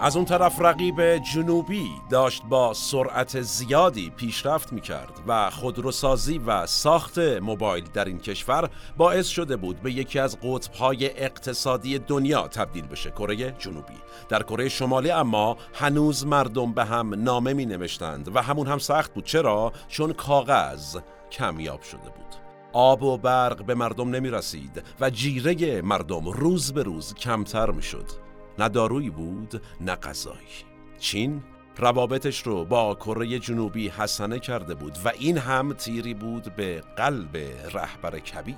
[0.00, 6.66] از اون طرف رقیب جنوبی داشت با سرعت زیادی پیشرفت می کرد و خودروسازی و
[6.66, 12.86] ساخت موبایل در این کشور باعث شده بود به یکی از قطبهای اقتصادی دنیا تبدیل
[12.86, 13.94] بشه کره جنوبی.
[14.28, 19.14] در کره شمالی اما هنوز مردم به هم نامه می نوشتند و همون هم سخت
[19.14, 19.24] بود.
[19.24, 20.96] چرا؟ چون کاغذ
[21.30, 22.26] کمیاب شده بود.
[22.72, 27.82] آب و برق به مردم نمی رسید و جیره مردم روز به روز کمتر می
[27.82, 28.25] شد
[28.58, 30.64] نه دارویی بود نه غذایی.
[30.98, 31.42] چین
[31.78, 37.36] روابطش رو با کره جنوبی حسنه کرده بود و این هم تیری بود به قلب
[37.72, 38.56] رهبر کبیر.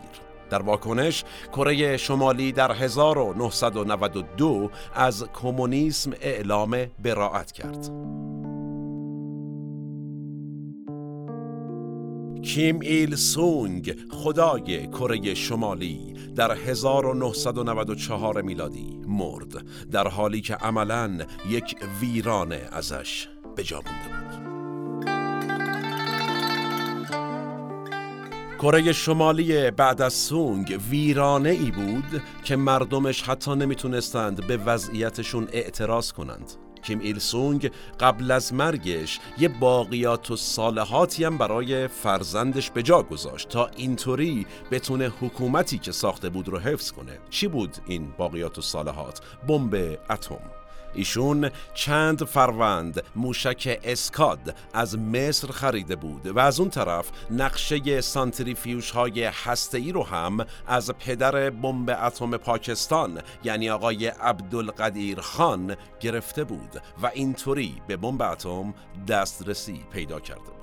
[0.51, 7.91] در واکنش کره شمالی در 1992 از کمونیسم اعلام براعت کرد.
[12.42, 21.77] کیم ایل سونگ خدای کره شمالی در 1994 میلادی مرد در حالی که عملا یک
[22.01, 24.48] ویرانه ازش به جا مونده بود.
[28.59, 36.12] کره شمالی بعد از سونگ ویرانه ای بود که مردمش حتی نمی‌تونستند به وضعیتشون اعتراض
[36.12, 36.68] کنند.
[36.83, 43.03] کیم ایل سونگ قبل از مرگش یه باقیات و صالحاتی هم برای فرزندش به جا
[43.03, 47.19] گذاشت تا اینطوری بتونه حکومتی که ساخته بود رو حفظ کنه.
[47.31, 50.58] چی بود این باقیات و صالحات؟ بمب اتم.
[50.94, 58.90] ایشون چند فروند موشک اسکاد از مصر خریده بود و از اون طرف نقشه سانتریفیوش
[58.90, 66.44] های هسته ای رو هم از پدر بمب اتم پاکستان یعنی آقای عبدالقدیر خان گرفته
[66.44, 68.74] بود و اینطوری به بمب اتم
[69.09, 70.58] دسترسی پیدا کرده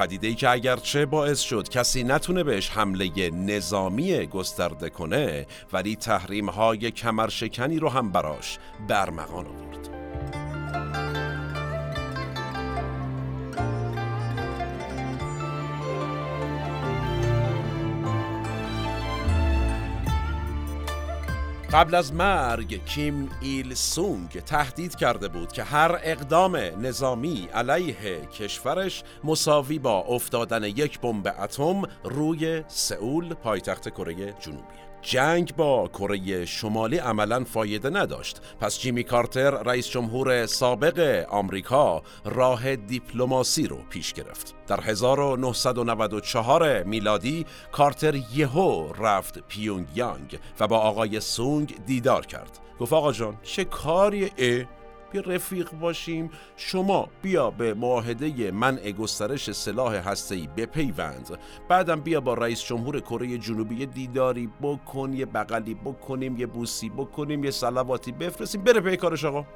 [0.00, 6.48] پدیده ای که اگرچه باعث شد کسی نتونه بهش حمله نظامی گسترده کنه ولی تحریم
[6.48, 8.58] های کمرشکنی رو هم براش
[8.88, 9.90] برمغان آورد.
[21.72, 29.02] قبل از مرگ کیم ایل سونگ تهدید کرده بود که هر اقدام نظامی علیه کشورش
[29.24, 34.89] مساوی با افتادن یک بمب اتم روی سئول پایتخت کره جنوبی.
[35.02, 38.40] جنگ با کره شمالی عملا فایده نداشت.
[38.60, 44.54] پس جیمی کارتر رئیس جمهور سابق آمریکا راه دیپلماسی رو پیش گرفت.
[44.66, 52.58] در 1994 میلادی کارتر یهو رفت پیونگ یانگ و با آقای سونگ دیدار کرد.
[52.80, 54.30] گفت آقا جان چه کاری؟
[55.10, 56.30] بیا رفیق باشیم.
[56.56, 61.38] شما بیا به معاهده منع گسترش سلاح هسته‌ای بپیوند.
[61.68, 67.44] بعدم بیا با رئیس جمهور کره جنوبی دیداری بکن یه بغلی بکنیم یه بوسی بکنیم
[67.44, 68.64] یه سلواتی بفرستیم.
[68.64, 69.46] بره پی کارش آقا.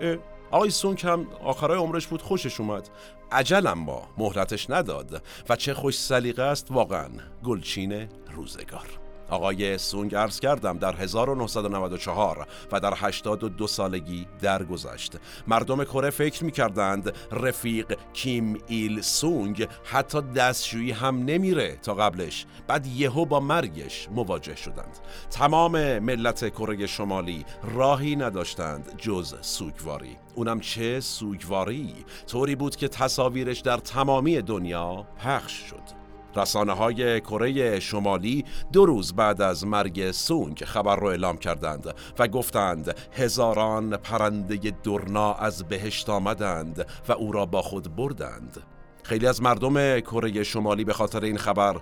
[0.51, 2.89] آقای سونگ هم آخرای عمرش بود خوشش اومد.
[3.33, 5.23] عجلم ما مهلتش نداد.
[5.49, 7.09] و چه خوش سلیقه است واقعا
[7.45, 9.04] گلچین روزگار.
[9.31, 15.12] آقای سونگ ارز کردم در 1994 و در 82 سالگی درگذشت.
[15.47, 22.47] مردم کره فکر می کردند رفیق کیم ایل سونگ حتی دستشویی هم نمیره تا قبلش.
[22.66, 24.99] بعد یهو با مرگش مواجه شدند.
[25.31, 27.45] تمام ملت کره شمالی
[27.75, 30.16] راهی نداشتند جز سوگواری.
[30.35, 31.95] اونم چه سوگواری؟
[32.27, 36.04] طوری بود که تصاویرش در تمامی دنیا پخش شد.
[36.37, 42.28] رسانه های کره شمالی دو روز بعد از مرگ سونگ خبر رو اعلام کردند و
[42.28, 48.62] گفتند هزاران پرنده درنا از بهشت آمدند و او را با خود بردند.
[49.03, 51.80] خیلی از مردم کره شمالی به خاطر این خبر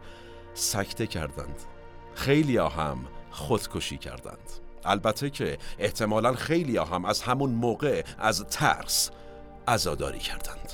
[0.55, 1.57] سکته کردند.
[2.15, 2.99] خیلی هم
[3.31, 4.51] خودکشی کردند.
[4.85, 9.11] البته که احتمالا خیلی هم از همون موقع از ترس
[9.67, 10.73] ازاداری کردند.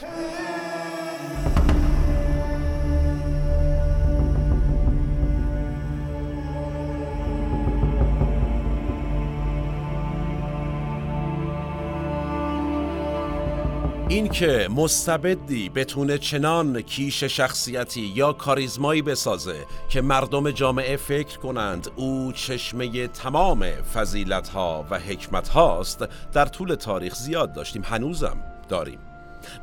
[14.11, 21.89] این که مستبدی بتونه چنان کیش شخصیتی یا کاریزمایی بسازه که مردم جامعه فکر کنند
[21.97, 28.37] او چشمه تمام فضیلت ها و حکمت هاست در طول تاریخ زیاد داشتیم هنوزم
[28.69, 29.08] داریم.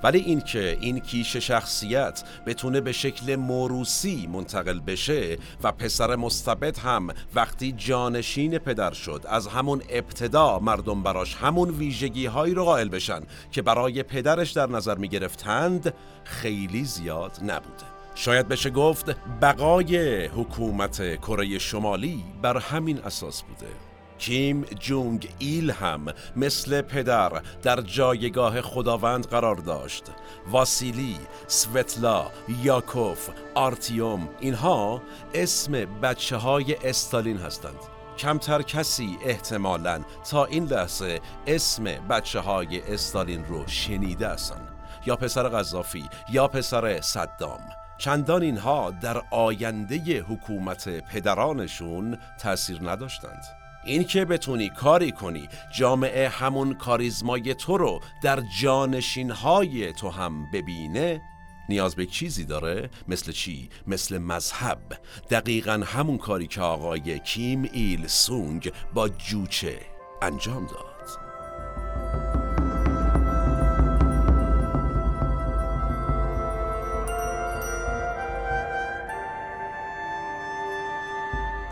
[0.04, 7.08] ولی اینکه این کیش شخصیت بتونه به شکل موروسی منتقل بشه و پسر مستبد هم
[7.36, 13.22] وقتی جانشین پدر شد از همون ابتدا مردم براش همون ویژگی هایی رو قائل بشن
[13.52, 17.86] که برای پدرش در نظر می گرفتند خیلی زیاد نبوده.
[18.16, 23.85] شاید بشه گفت بقای حکومت کره شمالی بر همین اساس بوده.
[24.20, 26.06] کیم جونگ ایل هم
[26.36, 30.04] مثل پدر در جایگاه خداوند قرار داشت.
[30.48, 32.26] واسیلی، سوتلا،
[32.64, 35.02] یاکوف، آرتیوم اینها
[35.34, 37.80] اسم بچه های استالین هستند.
[38.18, 44.68] کمتر کسی احتمالا تا این لحظه اسم بچه های استالین رو شنیده هستند
[45.06, 47.60] یا پسر غذافی یا پسر صدام.
[47.98, 53.65] چندان اینها در آینده حکومت پدرانشون تأثیر نداشتند.
[53.86, 61.22] این که بتونی کاری کنی جامعه همون کاریزمای تو رو در جانشینهای تو هم ببینه
[61.70, 64.80] نیاز به چیزی داره؟ مثل چی؟ مثل مذهب.
[65.30, 69.80] دقیقا همون کاری که آقای کیم ایل سونگ با جوچه
[70.22, 70.96] انجام داد.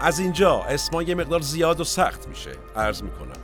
[0.04, 3.38] از اینجا اسما یه مقدار زیاد و سخت میشه عرض می‌کنم.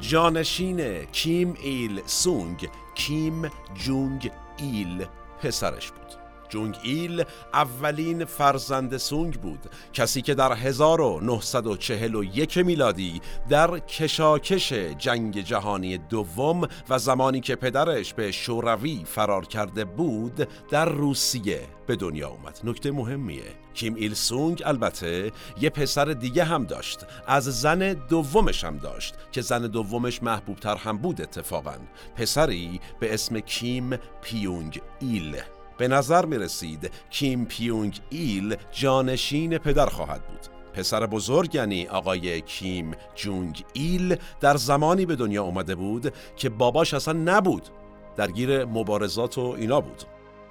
[0.00, 5.06] جانشین کیم ایل سونگ کیم جونگ ایل
[5.42, 6.25] پسرش بود.
[6.48, 7.24] جونگ ایل
[7.54, 9.60] اولین فرزند سونگ بود
[9.92, 18.32] کسی که در 1941 میلادی در کشاکش جنگ جهانی دوم و زمانی که پدرش به
[18.32, 23.42] شوروی فرار کرده بود در روسیه به دنیا اومد نکته مهمیه.
[23.74, 27.00] کیم ایل سونگ البته یه پسر دیگه هم داشت.
[27.26, 31.76] از زن دومش هم داشت که زن دومش محبوبتر هم بود اتفاقا.
[32.16, 35.36] پسری به اسم کیم پیونگ ایل.
[35.78, 40.46] به نظر می رسید کیم پیونگ ایل جانشین پدر خواهد بود.
[40.72, 46.94] پسر بزرگ یعنی آقای کیم جونگ ایل در زمانی به دنیا اومده بود که باباش
[46.94, 47.68] اصلا نبود.
[48.16, 50.02] درگیر مبارزات و اینا بود.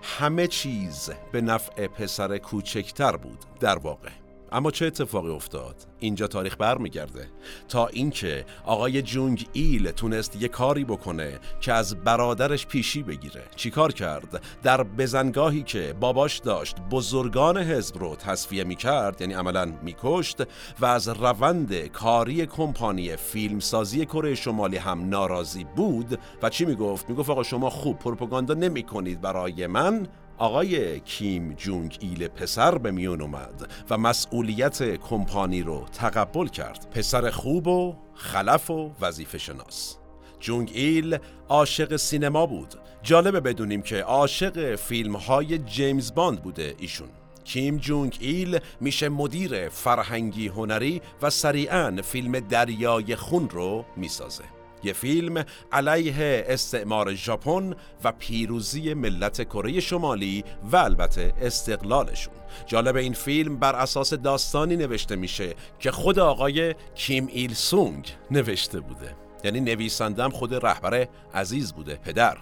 [0.02, 4.25] همه چیز به نفع پسر کوچکتر بود در واقع.
[4.56, 7.28] اما چه اتفاقی افتاد؟ اینجا تاریخ برمیگرده.
[7.68, 13.44] تا اینکه آقای جونگ ایل تونست یه کاری بکنه که از برادرش پیشی بگیره.
[13.56, 20.42] چیکار کرد؟ در بزنگاهی که باباش داشت بزرگان حزب رو تصفیه می‌کرد یعنی عملا میکشت
[20.80, 26.20] و از روند کاری کمپانی فیلمسازی کره شمالی هم ناراضی بود.
[26.44, 30.08] و چی می‌گفت؟ می‌گفت آقا شما خوب پروپاگاندا نمی‌کنید برای من.
[30.38, 36.88] آقای کیم جونگ ایل پسر به میون اومد و مسئولیت کمپانی رو تقبل کرد.
[36.92, 39.98] پسر خوب و خلف و وظیفه شناس.
[40.40, 41.18] جونگ ایل
[41.50, 42.76] عاشق سینما بود.
[43.04, 47.10] جالبه بدونیم که عاشق فیلم های جیمز باند بوده ایشون.
[47.44, 54.55] کیم جونگ ایل میشه مدیر فرهنگی هنری و سریعا فیلم دریای خون رو می‌سازه.
[54.86, 62.34] یه فیلم علیه استعمار ژاپن و پیروزی ملت کره شمالی و البته استقلالشون.
[62.66, 68.80] جالب این فیلم بر اساس داستانی نوشته میشه که خود آقای کیم ایل سونگ نوشته
[68.80, 69.16] بوده.
[69.44, 72.38] یعنی نویسندم خود رهبر عزیز بوده پدر.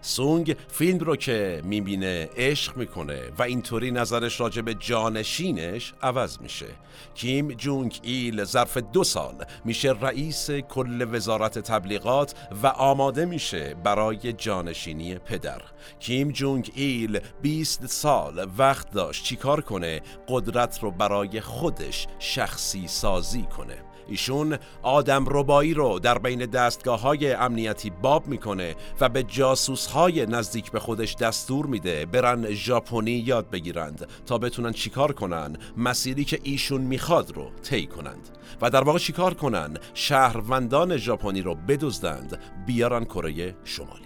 [0.00, 6.66] سونگ فیلم رو که می‌بینه عشق می‌کنه و اینطوری نظرش راجع به جانشینش عوض میشه.
[7.14, 14.32] کیم جونگ ایل ظرف دو سال میشه رئیس کل وزارت تبلیغات و آماده میشه برای
[14.32, 15.62] جانشینی پدر.
[16.00, 23.42] کیم جونگ ایل 20 سال وقت داشت چیکار کنه قدرت رو برای خودش شخصی سازی
[23.42, 23.85] کنه.
[24.08, 30.26] ایشون آدم ربایی رو در بین دستگاه های امنیتی باب می‌کنه و به جاسوس های
[30.26, 35.56] نزدیک به خودش دستور میده برن ژاپنی یاد بگیرند تا بتونن چیکار کنن.
[35.76, 38.28] مسیری که ایشون می‌خواد رو طی کنند
[38.62, 42.40] و در واقع چیکار کنن؟ شهروندان ژاپنی رو بدزدند.
[42.66, 44.05] بیارن کره شمالی.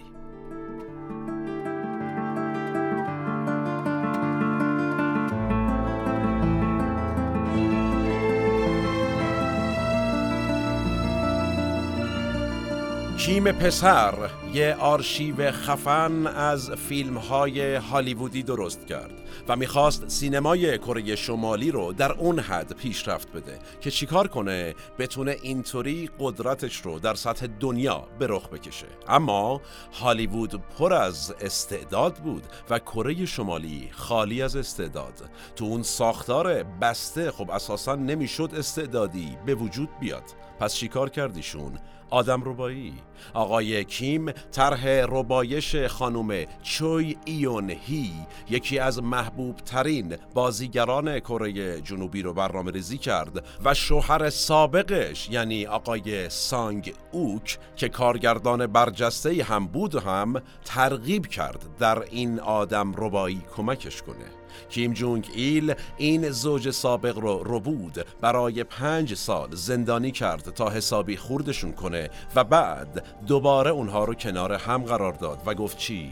[13.25, 19.11] کیم پسر یه آرشیو خفن از فیلم های هالیوودی درست کرد
[19.47, 25.37] و می‌خواست سینمای کره شمالی رو در اون حد پیشرفت بده که چیکار کنه بتونه
[25.41, 28.87] اینطوری قدرتش رو در سطح دنیا به رخ بکشه.
[29.07, 29.61] اما
[29.93, 35.29] هالیوود پر از استعداد بود و کره شمالی خالی از استعداد.
[35.55, 40.23] تو اون ساختار بسته خب اساسا نمی‌شد استعدادی به وجود بیاد.
[40.59, 41.79] پس چیکار کردیشون
[42.11, 42.93] آدم ربایی
[43.33, 48.11] آقای کیم طرح ربایش خانم چوی ایون هی
[48.49, 55.65] یکی از محبوب ترین بازیگران کره جنوبی رو برنامه ریزی کرد و شوهر سابقش یعنی
[55.65, 63.41] آقای سانگ اوک که کارگردان برجسته هم بود هم ترغیب کرد در این آدم ربایی
[63.55, 64.40] کمکش کنه.
[64.69, 71.17] کیم جونگ ایل این زوج سابق رو ربود برای پنج سال زندانی کرد تا حسابی
[71.17, 76.11] خوردشون کنه و بعد دوباره اونها رو کنار هم قرار داد و گفت چی؟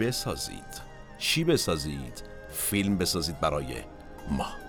[0.00, 0.82] بسازید
[1.18, 3.74] چی بسازید؟ فیلم بسازید برای
[4.30, 4.67] ما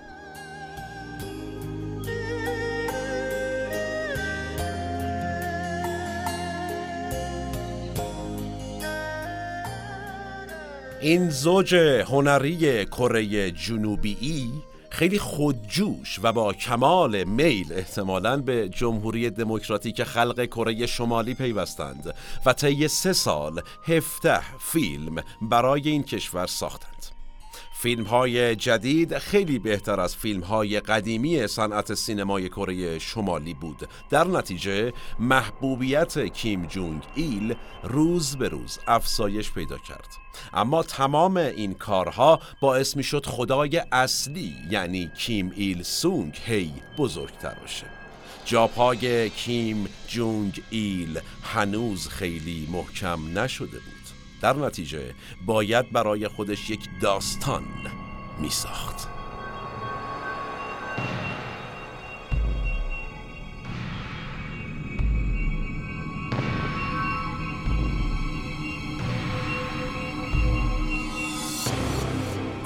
[11.02, 11.74] این زوج
[12.08, 14.52] هنری کره جنوبی
[14.90, 22.14] خیلی خودجوش و با کمال میل احتمالاً به جمهوری دموکراتیک خلق کره شمالی پیوستند
[22.46, 24.40] و طی سه سال هفته
[24.72, 26.99] فیلم برای این کشور ساختند.
[27.82, 33.88] فیلم های جدید خیلی بهتر از فیلم های قدیمی صنعت سینمای کره شمالی بود.
[34.10, 40.08] در نتیجه محبوبیت کیم جونگ ایل روز به روز افزایش پیدا کرد.
[40.54, 47.54] اما تمام این کارها باعث می شد خدای اصلی یعنی کیم ایل سونگ هی بزرگتر
[47.54, 47.86] باشه
[48.44, 53.99] جاپای کیم جونگ ایل هنوز خیلی محکم نشده بود.
[54.40, 55.14] در نتیجه
[55.46, 57.62] باید برای خودش یک داستان
[58.40, 59.08] می ساخت.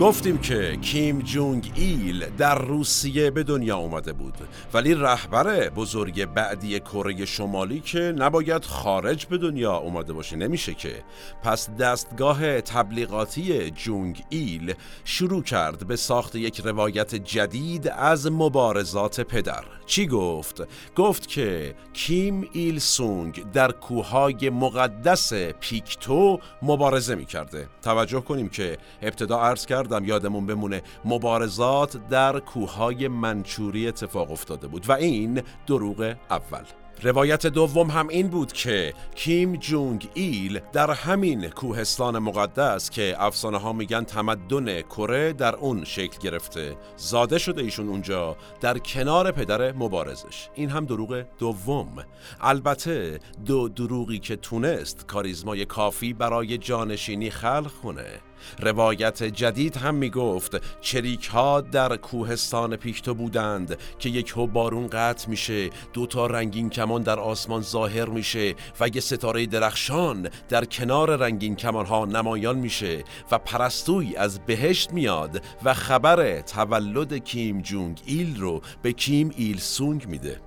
[0.00, 4.34] گفتیم که کیم جونگ ایل در روسیه به دنیا اومده بود.
[4.74, 11.04] ولی رهبر بزرگ بعدی کره شمالی که نباید خارج به دنیا اومده باشه نمیشه که.
[11.42, 14.74] پس دستگاه تبلیغاتی جونگ ایل
[15.04, 19.64] شروع کرد به ساخت یک روایت جدید از مبارزات پدر.
[19.86, 20.62] چی گفت؟
[20.96, 27.68] گفت که کیم ایل سونگ در کوههای مقدس پیکتو مبارزه می‌کرده.
[27.82, 30.82] توجه کنیم که ابتدا عرض کرد کردم یادمون بمونه.
[31.04, 34.88] مبارزات در کوههای منچوری اتفاق افتاده بود.
[34.88, 36.64] و این دروغ اول.
[37.02, 43.58] روایت دوم هم این بود که کیم جونگ ایل در همین کوهستان مقدس که افسانه
[43.58, 49.72] ها میگن تمدن کره در اون شکل گرفته زاده شده ایشون اونجا در کنار پدر
[49.72, 50.48] مبارزش.
[50.54, 52.04] این هم دروغ دوم.
[52.40, 58.20] البته دو دروغی که تونست کاریزمای کافی برای جانشینی خلق کنه.
[58.60, 65.28] روایت جدید هم می گفت چریک ها در کوهستان پیکتو بودند که یک بارون قطع
[65.28, 71.56] میشه دوتا رنگین کمان در آسمان ظاهر میشه و یه ستاره درخشان در کنار رنگین
[71.56, 78.40] کمان ها نمایان میشه و پرستوی از بهشت میاد و خبر تولد کیم جونگ ایل
[78.40, 80.40] رو به کیم ایل سونگ میده.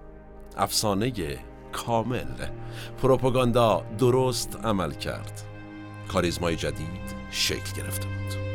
[0.57, 1.11] افسانه
[1.71, 2.47] کامل.
[3.01, 5.43] پروپاگاندا درست عمل کرد.
[6.07, 7.16] کاریزمای جدید.
[7.31, 8.47] شکل گرفته بود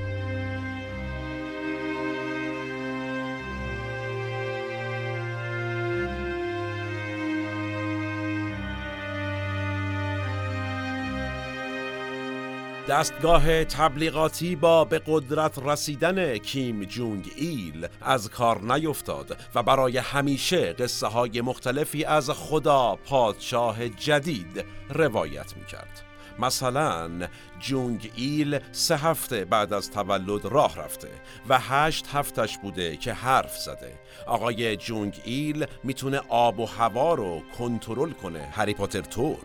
[12.88, 20.72] دستگاه تبلیغاتی با به قدرت رسیدن کیم جونگ ایل از کار نیفتاد و برای همیشه
[20.72, 26.11] قصه های مختلفی از خدا پادشاه جدید روایت می کرد.
[26.38, 27.28] مثلا
[27.60, 31.08] جونگ ایل سه هفته بعد از تولد راه رفته
[31.48, 33.92] و هشت هفتش بوده که حرف زده.
[34.26, 38.48] آقای جونگ ایل می‌تونه آب و هوا رو کنترل کنه.
[38.52, 39.38] هری پاتر تور.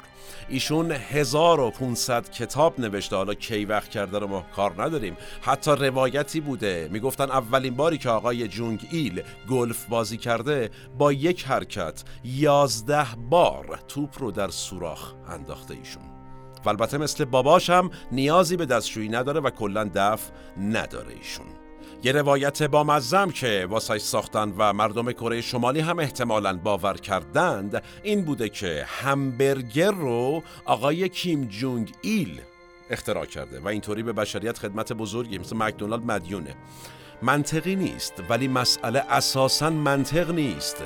[0.50, 3.16] ایشون 1500 کتاب نوشته.
[3.16, 5.18] حالا کی وقت کرده رو ما کار نداریم.
[5.42, 6.90] حتی روایتی بوده.
[6.92, 13.80] می‌گفتن اولین باری که آقای جونگ ایل گلف بازی کرده با یک حرکت یازده بار
[13.88, 16.16] توپ رو در سوراخ انداخته ایشون.
[16.66, 20.32] و البته مثل باباش هم نیازی به دستشویی نداره و کلا دفع
[20.62, 21.45] نداره ایشون.
[22.03, 28.26] یه روایت بامزه‌م که واسه ساختن و مردم کره شمالی هم احتمالا باور کردند این
[28.26, 32.41] بوده که همبرگر رو آقای کیم جونگ ایل
[32.89, 36.55] اختراع کرده و اینطوری به بشریت خدمت بزرگی مثل مکدونالد مدیونه.
[37.22, 40.84] منطقی نیست ولی مسئله اساسا منطق نیست.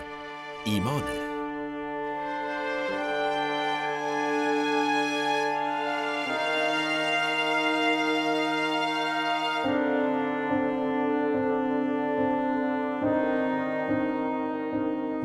[0.66, 1.31] ایمانه.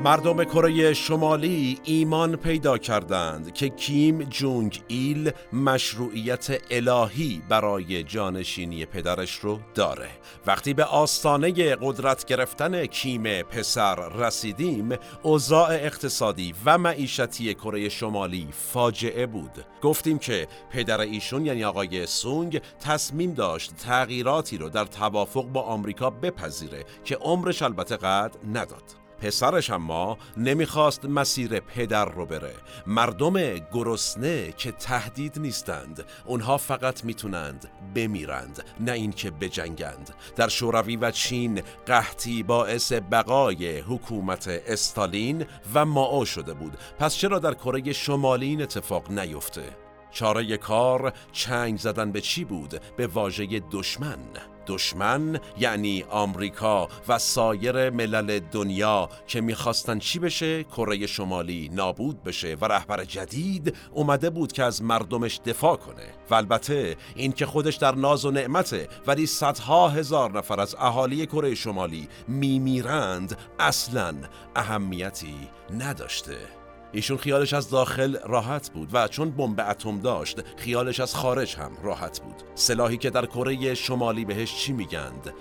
[0.06, 9.34] مردم کره شمالی ایمان پیدا کردند که کیم جونگ ایل مشروعیت الهی برای جانشینی پدرش
[9.34, 10.08] رو داره.
[10.46, 19.26] وقتی به آستانه قدرت گرفتن کیم پسر رسیدیم اوضاع اقتصادی و معیشتی کره شمالی فاجعه
[19.26, 19.64] بود.
[19.82, 26.10] گفتیم که پدر ایشون یعنی آقای سونگ تصمیم داشت تغییراتی رو در توافق با آمریکا
[26.10, 29.05] بپذیره که عمرش البته قد نداد.
[29.20, 32.54] پسرش اما نمی‌خواست مسیر پدر رو بره.
[32.86, 40.14] مردم گرسنه که تهدید نیستند اونها فقط می‌تونند بمیرند نه اینکه بجنگند.
[40.36, 46.78] در شوروی و چین قحطی باعث بقای حکومت استالین و ماو شده بود.
[46.98, 49.76] پس چرا در کره شمالی این اتفاق نیفته؟
[50.10, 54.18] چاره کار چنگ زدن به چی بود؟ به واژه دشمن.
[54.66, 62.56] دشمن یعنی آمریکا و سایر ملل دنیا که می‌خواستن چی بشه؟ کره شمالی نابود بشه
[62.60, 66.06] و رهبر جدید اومده بود که از مردمش دفاع کنه.
[66.30, 71.26] و البته این که خودش در ناز و نعمته ولی صدها هزار نفر از اهالی
[71.26, 74.14] کره شمالی میمیرند اصلا
[74.56, 75.48] اهمیتی
[75.78, 76.55] نداشته.
[76.96, 81.70] ایشون خیالش از داخل راحت بود و چون بمب اتم داشت خیالش از خارج هم
[81.82, 82.34] راحت بود.
[82.54, 85.34] سلاحی که در کره شمالی بهش چی میگند؟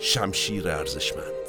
[0.00, 1.43] شمشیر ارزشمند.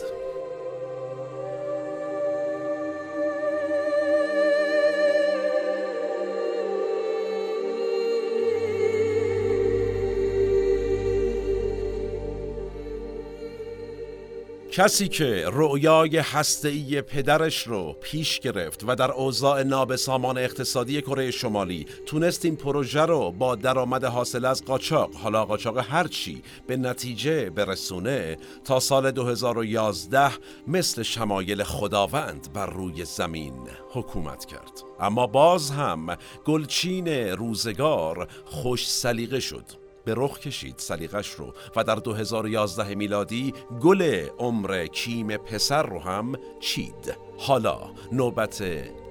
[14.76, 21.86] کسی که رؤیای هسته‌ای پدرش رو پیش گرفت و در اوضاع نابسامان اقتصادی کره شمالی
[22.06, 28.38] تونست این پروژه رو با درآمد حاصل از قاچاق حالا قاچاق هرچی به نتیجه برسونه
[28.64, 30.32] تا سال 2011
[30.68, 33.54] مثل شمایل خداوند بر روی زمین
[33.90, 34.82] حکومت کرد.
[35.00, 39.85] اما باز هم گلچین روزگار خوش سلیقه شد.
[40.06, 46.36] به رخ کشید سلیقش رو و در 2011 میلادی گل عمر کیم پسر رو هم
[46.60, 47.18] چید.
[47.38, 47.80] حالا
[48.12, 48.64] نوبت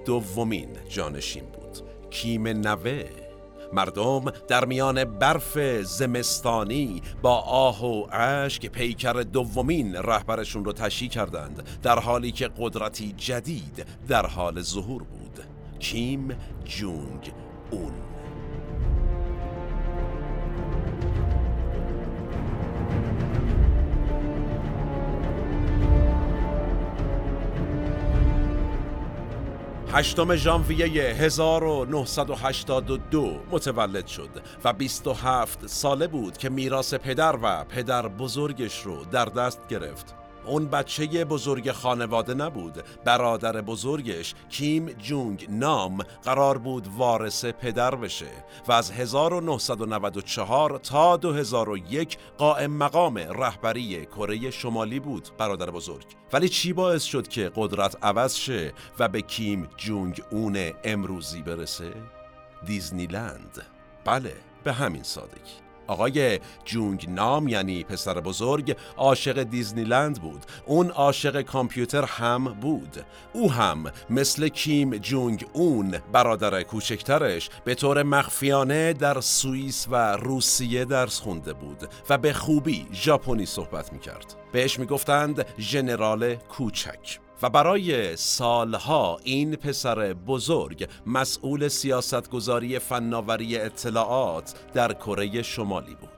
[0.05, 1.88] دومین جانشین بود.
[2.11, 3.05] کیم نوه.
[3.72, 11.80] مردم در میان برف زمستانی با آه و اشک پیکر دومین رهبرشون رو تشییع کردند
[11.82, 15.40] در حالی که قدرتی جدید در حال ظهور بود.
[15.78, 17.32] کیم جونگ
[17.70, 18.13] اون.
[29.97, 34.28] هشتم ژانویه 1982 متولد شد
[34.64, 40.23] و 27 ساله بود که میراث پدر و پدر بزرگش رو در دست گرفت.
[40.47, 42.82] اون بچه بزرگ خانواده نبود.
[43.05, 48.30] برادر بزرگش کیم جونگ نام قرار بود وارث پدر بشه
[48.68, 56.07] و از 1994 تا 2001 قائم مقام رهبری کره شمالی بود برادر بزرگ.
[56.32, 61.92] ولی چی باعث شد که قدرت عوض شه و به کیم جونگ اون امروزی برسه؟
[62.66, 63.62] دیزنیلند.
[64.05, 65.63] بله به همین سادگی.
[65.87, 70.45] آقای جونگ نام یعنی پسر بزرگ عاشق دیزنیلند بود.
[70.66, 73.05] اون عاشق کامپیوتر هم بود.
[73.32, 80.85] او هم مثل کیم جونگ اون برادر کوچکترش به طور مخفیانه در سوئیس و روسیه
[80.85, 84.35] درس خونده بود و به خوبی ژاپنی صحبت می‌کرد.
[84.53, 87.23] بهش می‌گفتند ژنرال کوچک.
[87.45, 96.09] و برای سالها این پسر بزرگ مسئول سیاستگذاری فناوری اطلاعات در کره شمالی بود.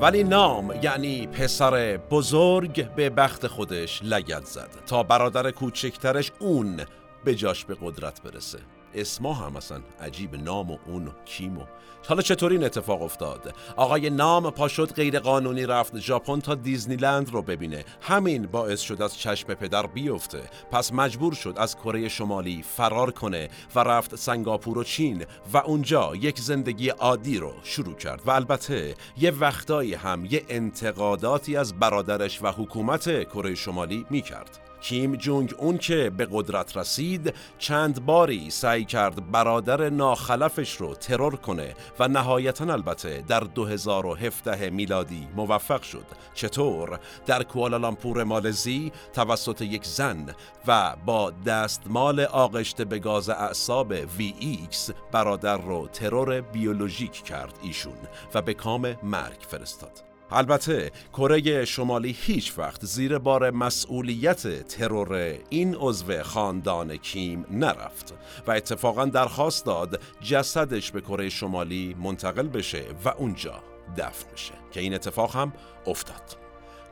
[0.00, 6.80] ولی نام یعنی پسر بزرگ به بخت خودش لگت زد تا برادر کوچکترش اون
[7.24, 8.58] به جاش به قدرت برسه.
[8.94, 11.62] اسما هم اصلا عجیب نام و اون و کیم و
[12.08, 17.42] حالا چطور این اتفاق افتاد؟ آقای نام پاشد غیر قانونی رفت ژاپن تا دیزنیلند رو
[17.42, 17.84] ببینه.
[18.00, 20.42] همین باعث شد از چشم پدر بیفته.
[20.72, 26.12] پس مجبور شد از کره شمالی فرار کنه و رفت سنگاپور و چین و اونجا
[26.14, 28.22] یک زندگی عادی رو شروع کرد.
[28.26, 34.67] و البته یه وقتایی هم یه انتقاداتی از برادرش و حکومت کره شمالی می‌کرد.
[34.80, 41.36] کیم جونگ اون که به قدرت رسید چند باری سعی کرد برادر ناخلفش رو ترور
[41.36, 46.06] کنه و نهایتا البته در 2017 میلادی موفق شد.
[46.34, 50.34] چطور؟ در کوالالامپور مالزی توسط یک زن
[50.66, 57.98] و با دستمال آغشته به گاز اعصاب VX برادر رو ترور بیولوژیک کرد ایشون
[58.34, 60.07] و به کام مرگ فرستاد.
[60.30, 68.14] البته کره شمالی هیچ وقت زیر بار مسئولیت ترور این عضو خاندان کیم نرفت
[68.46, 73.62] و اتفاقا درخواست داد جسدش به کره شمالی منتقل بشه و اونجا
[73.96, 75.52] دفن بشه که این اتفاق هم
[75.86, 76.47] افتاد.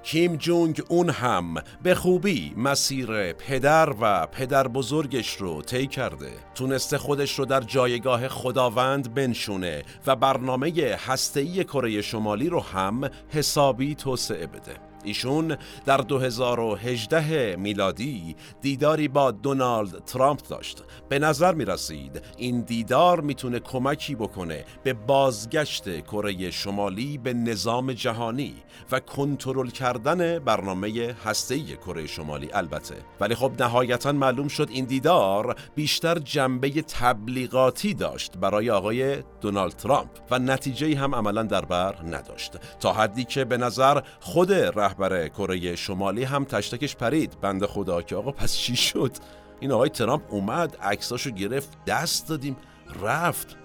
[0.06, 6.30] کیم جونگ اون هم به خوبی مسیر پدر و پدر بزرگش رو طی کرده.
[6.54, 13.94] تونسته خودش رو در جایگاه خداوند بنشونه و برنامه هسته‌ای کره شمالی رو هم حسابی
[13.94, 14.76] توسعه بده.
[15.06, 20.82] ایشون در 2018 میلادی دیداری با دونالد ترامپ داشت.
[21.08, 27.92] به نظر می رسید این دیدار می‌تونه کمکی بکنه به بازگشت کره شمالی به نظام
[27.92, 28.54] جهانی
[28.92, 32.94] و کنترل کردن برنامه هسته‌ای کره شمالی البته.
[33.20, 40.10] ولی خب نهایتا معلوم شد این دیدار بیشتر جنبه تبلیغاتی داشت برای آقای دونالد ترامپ
[40.30, 42.56] و نتیجه هم عملا در بر نداشت.
[42.80, 44.95] تا حدی که به نظر خود رهبر
[45.28, 47.40] کره شمالی هم تشتکش پرید.
[47.40, 49.12] بنده خدا که آقا پس چی شد؟
[49.60, 52.56] این آقای ترامپ اومد عکساشو گرفت دست دادیم
[53.02, 53.56] رفت.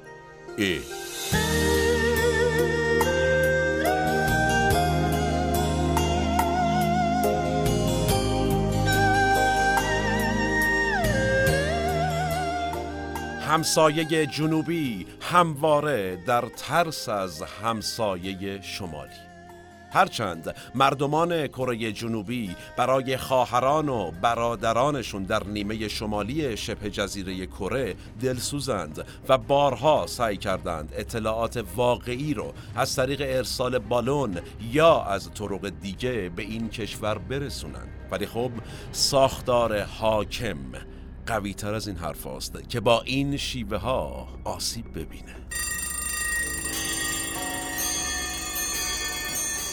[0.57, 0.81] ای
[13.51, 19.30] همسایه جنوبی همواره در ترس از همسایه شمالی.
[19.91, 29.05] هرچند مردمان کره جنوبی برای خواهران و برادرانشون در نیمه شمالی شبه جزیره کره دلسوزند
[29.29, 34.37] و بارها سعی کردند اطلاعات واقعی رو از طریق ارسال بالون
[34.71, 37.89] یا از طرق دیگه به این کشور برسونند.
[38.11, 38.51] ولی خب
[38.91, 40.57] ساختار حاکم
[41.27, 45.35] قوی تر از این حرف هاست که با این شیوه ها آسیب ببینه.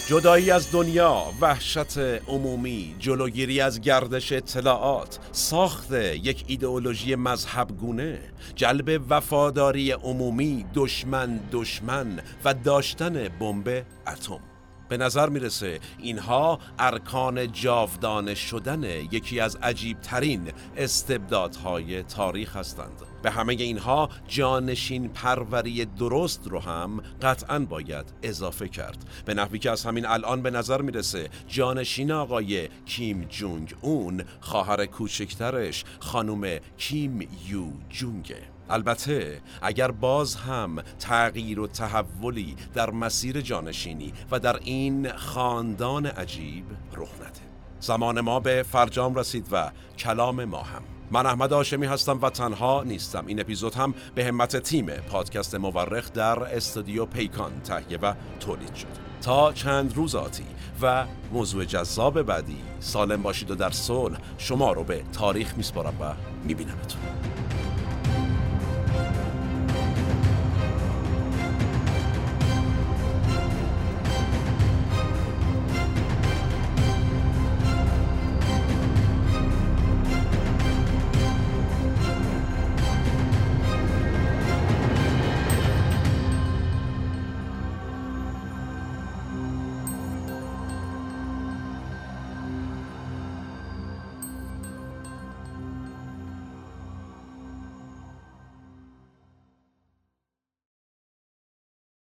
[0.09, 1.99] جدایی از دنیا، وحشت
[2.29, 8.19] عمومی، جلوگیری از گردش اطلاعات، ساخت یک ایدئولوژی مذهبگونه،
[8.55, 14.41] جلب وفاداری عمومی، دشمن دشمن و داشتن بمب اتم.
[14.89, 23.03] به نظر می‌رسه اینها ارکان جاودانه شدن یکی از عجیب ترین استبدادهای تاریخ هستند.
[23.23, 29.05] به همه اینها جانشین پروری درست رو هم قطعا باید اضافه کرد.
[29.25, 34.87] به نحوی که از همین الان به نظر می‌رسه جانشین آقای کیم جونگ اون خواهر
[34.87, 38.58] کوچکترش خانم کیم یو جونگه.
[38.71, 46.65] البته اگر باز هم تغییر و تحولی در مسیر جانشینی و در این خاندان عجیب
[46.97, 47.41] رخ نده.
[47.81, 50.83] زمان ما به فرجام رسید و کلام ما هم.
[51.11, 53.27] من احمد آشمی هستم و تنها نیستم.
[53.27, 59.09] این اپیزود هم به همت تیم پادکست مورخ در استودیو پیکان تهیه و تولید شد.
[59.23, 60.47] تا چند روز آتی
[60.83, 66.15] و موضوع جذاب بعدی سالم باشید و در صلح شما رو به تاریخ میسپارم و
[66.45, 67.48] میبینمتون.